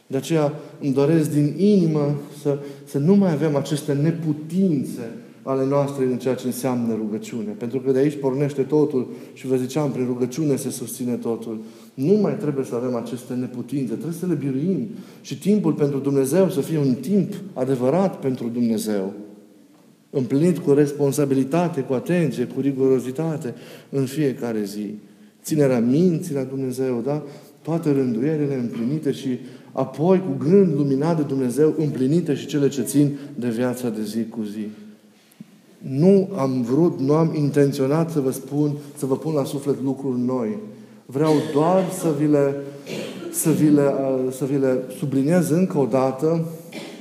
De 0.07 0.17
aceea 0.17 0.53
îmi 0.81 0.93
doresc 0.93 1.31
din 1.31 1.53
inimă 1.57 2.15
să, 2.41 2.57
să 2.85 2.97
nu 2.97 3.15
mai 3.15 3.31
avem 3.31 3.55
aceste 3.55 3.93
neputințe 3.93 5.09
ale 5.43 5.65
noastre 5.65 6.05
în 6.05 6.17
ceea 6.17 6.35
ce 6.35 6.45
înseamnă 6.45 6.93
rugăciune. 6.93 7.51
Pentru 7.57 7.79
că 7.79 7.91
de 7.91 7.99
aici 7.99 8.19
pornește 8.19 8.61
totul 8.61 9.07
și 9.33 9.47
vă 9.47 9.55
ziceam, 9.55 9.91
prin 9.91 10.05
rugăciune 10.05 10.55
se 10.55 10.69
susține 10.69 11.13
totul. 11.13 11.59
Nu 11.93 12.13
mai 12.13 12.37
trebuie 12.37 12.65
să 12.65 12.75
avem 12.75 12.95
aceste 12.95 13.33
neputințe, 13.33 13.93
trebuie 13.93 14.19
să 14.19 14.25
le 14.25 14.33
biruim. 14.33 14.87
Și 15.21 15.39
timpul 15.39 15.73
pentru 15.73 15.97
Dumnezeu 15.97 16.49
să 16.49 16.61
fie 16.61 16.77
un 16.77 16.93
timp 16.93 17.33
adevărat 17.53 18.19
pentru 18.19 18.47
Dumnezeu. 18.47 19.13
Împlinit 20.09 20.57
cu 20.57 20.71
responsabilitate, 20.71 21.81
cu 21.81 21.93
atenție, 21.93 22.45
cu 22.45 22.59
rigurozitate 22.59 23.53
în 23.89 24.05
fiecare 24.05 24.63
zi. 24.63 24.93
Ținerea 25.43 25.79
minții 25.79 26.35
la 26.35 26.43
Dumnezeu, 26.43 27.01
da? 27.05 27.23
Toate 27.61 27.91
rânduierile 27.91 28.55
împlinite 28.55 29.11
și 29.11 29.39
apoi 29.71 30.19
cu 30.19 30.49
gând 30.49 30.75
luminat 30.75 31.17
de 31.17 31.23
Dumnezeu 31.23 31.75
împlinite 31.77 32.35
și 32.35 32.45
cele 32.45 32.67
ce 32.67 32.81
țin 32.81 33.11
de 33.35 33.49
viața 33.49 33.89
de 33.89 34.03
zi 34.03 34.25
cu 34.29 34.43
zi. 34.43 34.67
Nu 35.81 36.29
am 36.35 36.61
vrut, 36.61 36.99
nu 36.99 37.13
am 37.13 37.33
intenționat 37.35 38.11
să 38.11 38.19
vă 38.19 38.31
spun, 38.31 38.75
să 38.97 39.05
vă 39.05 39.17
pun 39.17 39.33
la 39.33 39.43
suflet 39.43 39.81
lucruri 39.81 40.19
noi. 40.19 40.57
Vreau 41.05 41.33
doar 41.53 41.83
să 41.99 42.13
vi 42.19 42.27
le, 42.27 42.55
să 43.31 43.49
vi 43.49 43.69
le, 43.69 43.93
să 44.31 44.45
vi 44.45 44.57
le 44.57 44.83
subliniez 44.97 45.49
încă 45.49 45.77
o 45.77 45.85
dată, 45.85 46.45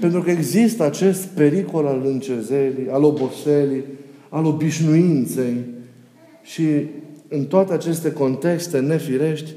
pentru 0.01 0.23
că 0.23 0.31
există 0.31 0.85
acest 0.85 1.27
pericol 1.27 1.87
al 1.87 2.03
încezelii, 2.05 2.89
al 2.91 3.05
oboselii, 3.05 3.85
al 4.29 4.45
obișnuinței 4.45 5.57
și 6.43 6.65
în 7.29 7.45
toate 7.45 7.73
aceste 7.73 8.13
contexte 8.13 8.79
nefirești, 8.79 9.51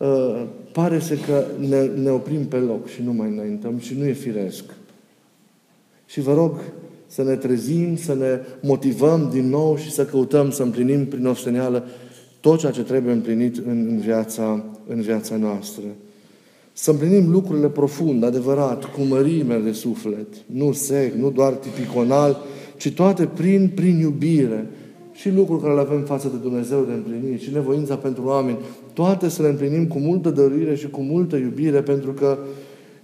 ă, 0.00 0.36
pare 0.72 0.98
să 0.98 1.14
că 1.14 1.44
ne, 1.68 1.84
ne 2.02 2.10
oprim 2.10 2.46
pe 2.46 2.56
loc 2.56 2.88
și 2.88 3.02
nu 3.02 3.12
mai 3.12 3.28
înaintăm 3.28 3.78
și 3.78 3.94
nu 3.98 4.06
e 4.06 4.12
firesc. 4.12 4.64
Și 6.06 6.20
vă 6.20 6.34
rog 6.34 6.60
să 7.10 7.22
ne 7.22 7.34
trezim, 7.34 7.96
să 7.96 8.14
ne 8.14 8.40
motivăm 8.62 9.28
din 9.32 9.48
nou 9.48 9.76
și 9.76 9.90
să 9.90 10.04
căutăm 10.04 10.50
să 10.50 10.62
împlinim 10.62 11.06
prin 11.06 11.26
osteneală 11.26 11.84
tot 12.40 12.58
ceea 12.58 12.72
ce 12.72 12.82
trebuie 12.82 13.12
împlinit 13.12 13.56
în, 13.56 13.86
în, 13.90 13.98
viața, 13.98 14.64
în 14.86 15.00
viața 15.00 15.36
noastră. 15.36 15.82
Să 16.72 16.90
împlinim 16.90 17.30
lucrurile 17.30 17.68
profund, 17.68 18.24
adevărat, 18.24 18.84
cu 18.84 19.00
mărime 19.00 19.58
de 19.64 19.72
suflet, 19.72 20.26
nu 20.46 20.72
sec, 20.72 21.14
nu 21.14 21.30
doar 21.30 21.52
tipiconal, 21.52 22.42
ci 22.76 22.90
toate 22.92 23.28
prin, 23.34 23.70
prin 23.74 23.98
iubire. 23.98 24.66
Și 25.12 25.30
lucruri 25.30 25.62
care 25.62 25.74
le 25.74 25.80
avem 25.80 26.02
față 26.02 26.28
de 26.28 26.36
Dumnezeu 26.42 26.84
de 26.84 26.92
împlinit 26.92 27.40
și 27.40 27.52
nevoința 27.52 27.96
pentru 27.96 28.22
oameni, 28.26 28.58
toate 28.92 29.28
să 29.28 29.42
le 29.42 29.48
împlinim 29.48 29.86
cu 29.86 29.98
multă 29.98 30.30
dăruire 30.30 30.74
și 30.74 30.88
cu 30.88 31.00
multă 31.00 31.36
iubire, 31.36 31.82
pentru 31.82 32.12
că 32.12 32.38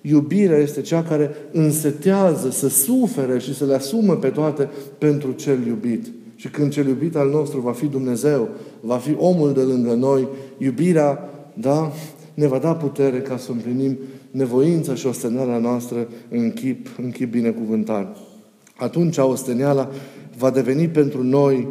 Iubirea 0.08 0.58
este 0.58 0.80
cea 0.80 1.02
care 1.02 1.30
însetează 1.52 2.50
să 2.50 2.68
sufere 2.68 3.38
și 3.38 3.54
să 3.54 3.64
le 3.64 3.74
asumă 3.74 4.16
pe 4.16 4.28
toate 4.28 4.68
pentru 4.98 5.32
cel 5.32 5.66
iubit. 5.66 6.06
Și 6.34 6.48
când 6.48 6.72
cel 6.72 6.86
iubit 6.86 7.16
al 7.16 7.28
nostru 7.28 7.60
va 7.60 7.72
fi 7.72 7.86
Dumnezeu, 7.86 8.48
va 8.80 8.96
fi 8.96 9.14
omul 9.18 9.52
de 9.52 9.60
lângă 9.60 9.92
noi, 9.94 10.28
iubirea, 10.58 11.30
da, 11.54 11.92
ne 12.34 12.46
va 12.46 12.58
da 12.58 12.74
putere 12.74 13.20
ca 13.20 13.36
să 13.36 13.50
împlinim 13.50 13.98
nevoința 14.30 14.94
și 14.94 15.06
osteneala 15.06 15.58
noastră 15.58 16.08
în 16.28 16.50
chip, 16.50 16.88
în 17.02 17.10
chip 17.10 17.30
binecuvântat. 17.30 18.16
Atunci 18.76 19.16
osteneala 19.16 19.90
va 20.38 20.50
deveni 20.50 20.88
pentru 20.88 21.22
noi 21.22 21.68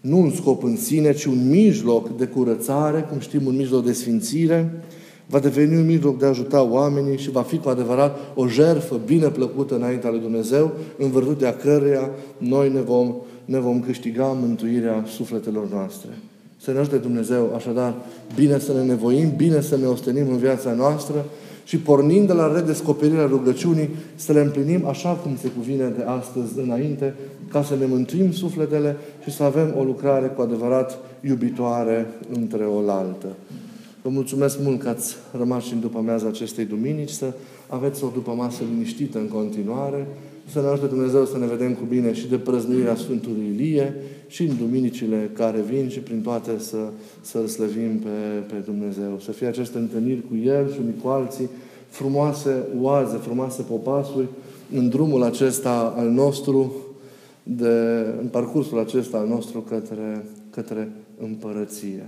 nu 0.00 0.18
un 0.18 0.30
scop 0.30 0.62
în 0.62 0.76
sine, 0.76 1.12
ci 1.12 1.24
un 1.24 1.48
mijloc 1.48 2.16
de 2.16 2.24
curățare, 2.24 3.00
cum 3.10 3.18
știm, 3.18 3.46
un 3.46 3.56
mijloc 3.56 3.84
de 3.84 3.92
sfințire, 3.92 4.82
va 5.30 5.38
deveni 5.38 5.76
un 5.76 5.86
mijloc 5.86 6.18
de 6.18 6.24
a 6.24 6.28
ajuta 6.28 6.62
oamenii 6.62 7.18
și 7.18 7.30
va 7.30 7.42
fi 7.42 7.58
cu 7.58 7.68
adevărat 7.68 8.18
o 8.34 8.48
jerfă 8.48 9.00
bine 9.06 9.28
plăcută 9.28 9.74
înaintea 9.74 10.10
lui 10.10 10.20
Dumnezeu, 10.20 10.72
în 10.98 11.10
virtutea 11.10 11.56
căreia 11.56 12.10
noi 12.38 12.72
ne 12.72 12.80
vom, 12.80 13.14
ne 13.44 13.58
vom 13.58 13.80
câștiga 13.80 14.24
mântuirea 14.24 15.04
sufletelor 15.06 15.68
noastre. 15.72 16.10
Să 16.60 16.72
ne 16.72 16.78
ajute 16.78 16.96
Dumnezeu, 16.96 17.52
așadar, 17.54 17.94
bine 18.34 18.58
să 18.58 18.72
ne 18.72 18.82
nevoim, 18.82 19.32
bine 19.36 19.60
să 19.60 19.76
ne 19.76 19.86
ostenim 19.86 20.28
în 20.30 20.36
viața 20.36 20.72
noastră 20.72 21.24
și 21.64 21.78
pornind 21.78 22.26
de 22.26 22.32
la 22.32 22.52
redescoperirea 22.54 23.26
rugăciunii, 23.26 23.88
să 24.14 24.32
le 24.32 24.40
împlinim 24.40 24.86
așa 24.86 25.08
cum 25.08 25.36
se 25.36 25.48
cuvine 25.48 25.92
de 25.96 26.02
astăzi 26.02 26.58
înainte, 26.58 27.14
ca 27.50 27.62
să 27.62 27.74
ne 27.78 27.86
mântuim 27.86 28.32
sufletele 28.32 28.96
și 29.22 29.30
să 29.30 29.42
avem 29.42 29.74
o 29.78 29.82
lucrare 29.82 30.26
cu 30.26 30.42
adevărat 30.42 30.98
iubitoare 31.20 32.06
între 32.32 32.64
oaltă. 32.64 33.26
Vă 34.02 34.08
mulțumesc 34.08 34.58
mult 34.62 34.80
că 34.80 34.88
ați 34.88 35.16
rămas 35.38 35.64
și 35.64 35.72
în 35.72 35.80
după 35.80 36.00
mează 36.00 36.26
acestei 36.26 36.64
duminici, 36.64 37.10
să 37.10 37.32
aveți 37.66 38.04
o 38.04 38.10
după 38.14 38.30
masă 38.30 38.62
liniștită 38.70 39.18
în 39.18 39.28
continuare, 39.28 40.06
să 40.52 40.60
ne 40.60 40.66
ajute 40.66 40.86
Dumnezeu 40.86 41.24
să 41.24 41.38
ne 41.38 41.46
vedem 41.46 41.74
cu 41.74 41.84
bine 41.88 42.12
și 42.12 42.28
de 42.28 42.38
prăznuirea 42.38 42.94
Sfântului 42.94 43.46
Ilie 43.54 43.94
și 44.26 44.42
în 44.42 44.56
duminicile 44.56 45.30
care 45.32 45.60
vin 45.60 45.88
și 45.88 45.98
prin 45.98 46.20
toate 46.20 46.50
să, 46.58 46.76
să 47.20 47.46
slăvim 47.46 47.98
pe, 47.98 48.44
pe 48.46 48.54
Dumnezeu. 48.64 49.18
Să 49.24 49.30
fie 49.30 49.46
aceste 49.46 49.78
întâlniri 49.78 50.22
cu 50.28 50.36
El 50.44 50.72
și 50.72 50.78
unii 50.80 51.00
cu 51.02 51.08
alții, 51.08 51.48
frumoase 51.88 52.66
oaze, 52.80 53.16
frumoase 53.16 53.62
popasuri 53.62 54.26
în 54.74 54.88
drumul 54.88 55.22
acesta 55.22 55.94
al 55.96 56.08
nostru 56.08 56.72
de, 57.42 58.06
în 58.20 58.26
parcursul 58.30 58.78
acesta 58.78 59.18
al 59.18 59.26
nostru 59.26 59.60
către, 59.60 60.24
către 60.50 60.88
împărăție. 61.18 62.06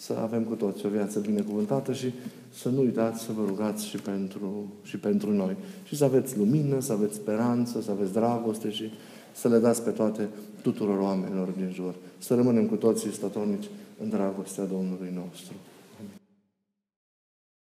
Să 0.00 0.16
avem 0.22 0.42
cu 0.44 0.54
toți 0.54 0.86
o 0.86 0.88
viață 0.88 1.18
binecuvântată 1.18 1.92
și 1.92 2.12
să 2.52 2.68
nu 2.68 2.80
uitați 2.80 3.22
să 3.22 3.32
vă 3.32 3.44
rugați 3.46 3.86
și 3.86 3.96
pentru, 3.96 4.72
și 4.82 4.98
pentru 4.98 5.32
noi. 5.32 5.56
Și 5.84 5.96
să 5.96 6.04
aveți 6.04 6.38
lumină, 6.38 6.80
să 6.80 6.92
aveți 6.92 7.14
speranță, 7.14 7.80
să 7.80 7.90
aveți 7.90 8.12
dragoste 8.12 8.70
și 8.70 8.90
să 9.32 9.48
le 9.48 9.58
dați 9.58 9.82
pe 9.82 9.90
toate 9.90 10.28
tuturor 10.62 10.98
oamenilor 10.98 11.48
din 11.48 11.70
jur. 11.72 11.94
Să 12.18 12.34
rămânem 12.34 12.66
cu 12.66 12.76
toții 12.76 13.12
stătornici 13.12 13.68
în 14.02 14.08
dragostea 14.08 14.64
Domnului 14.64 15.12
nostru. 15.14 15.54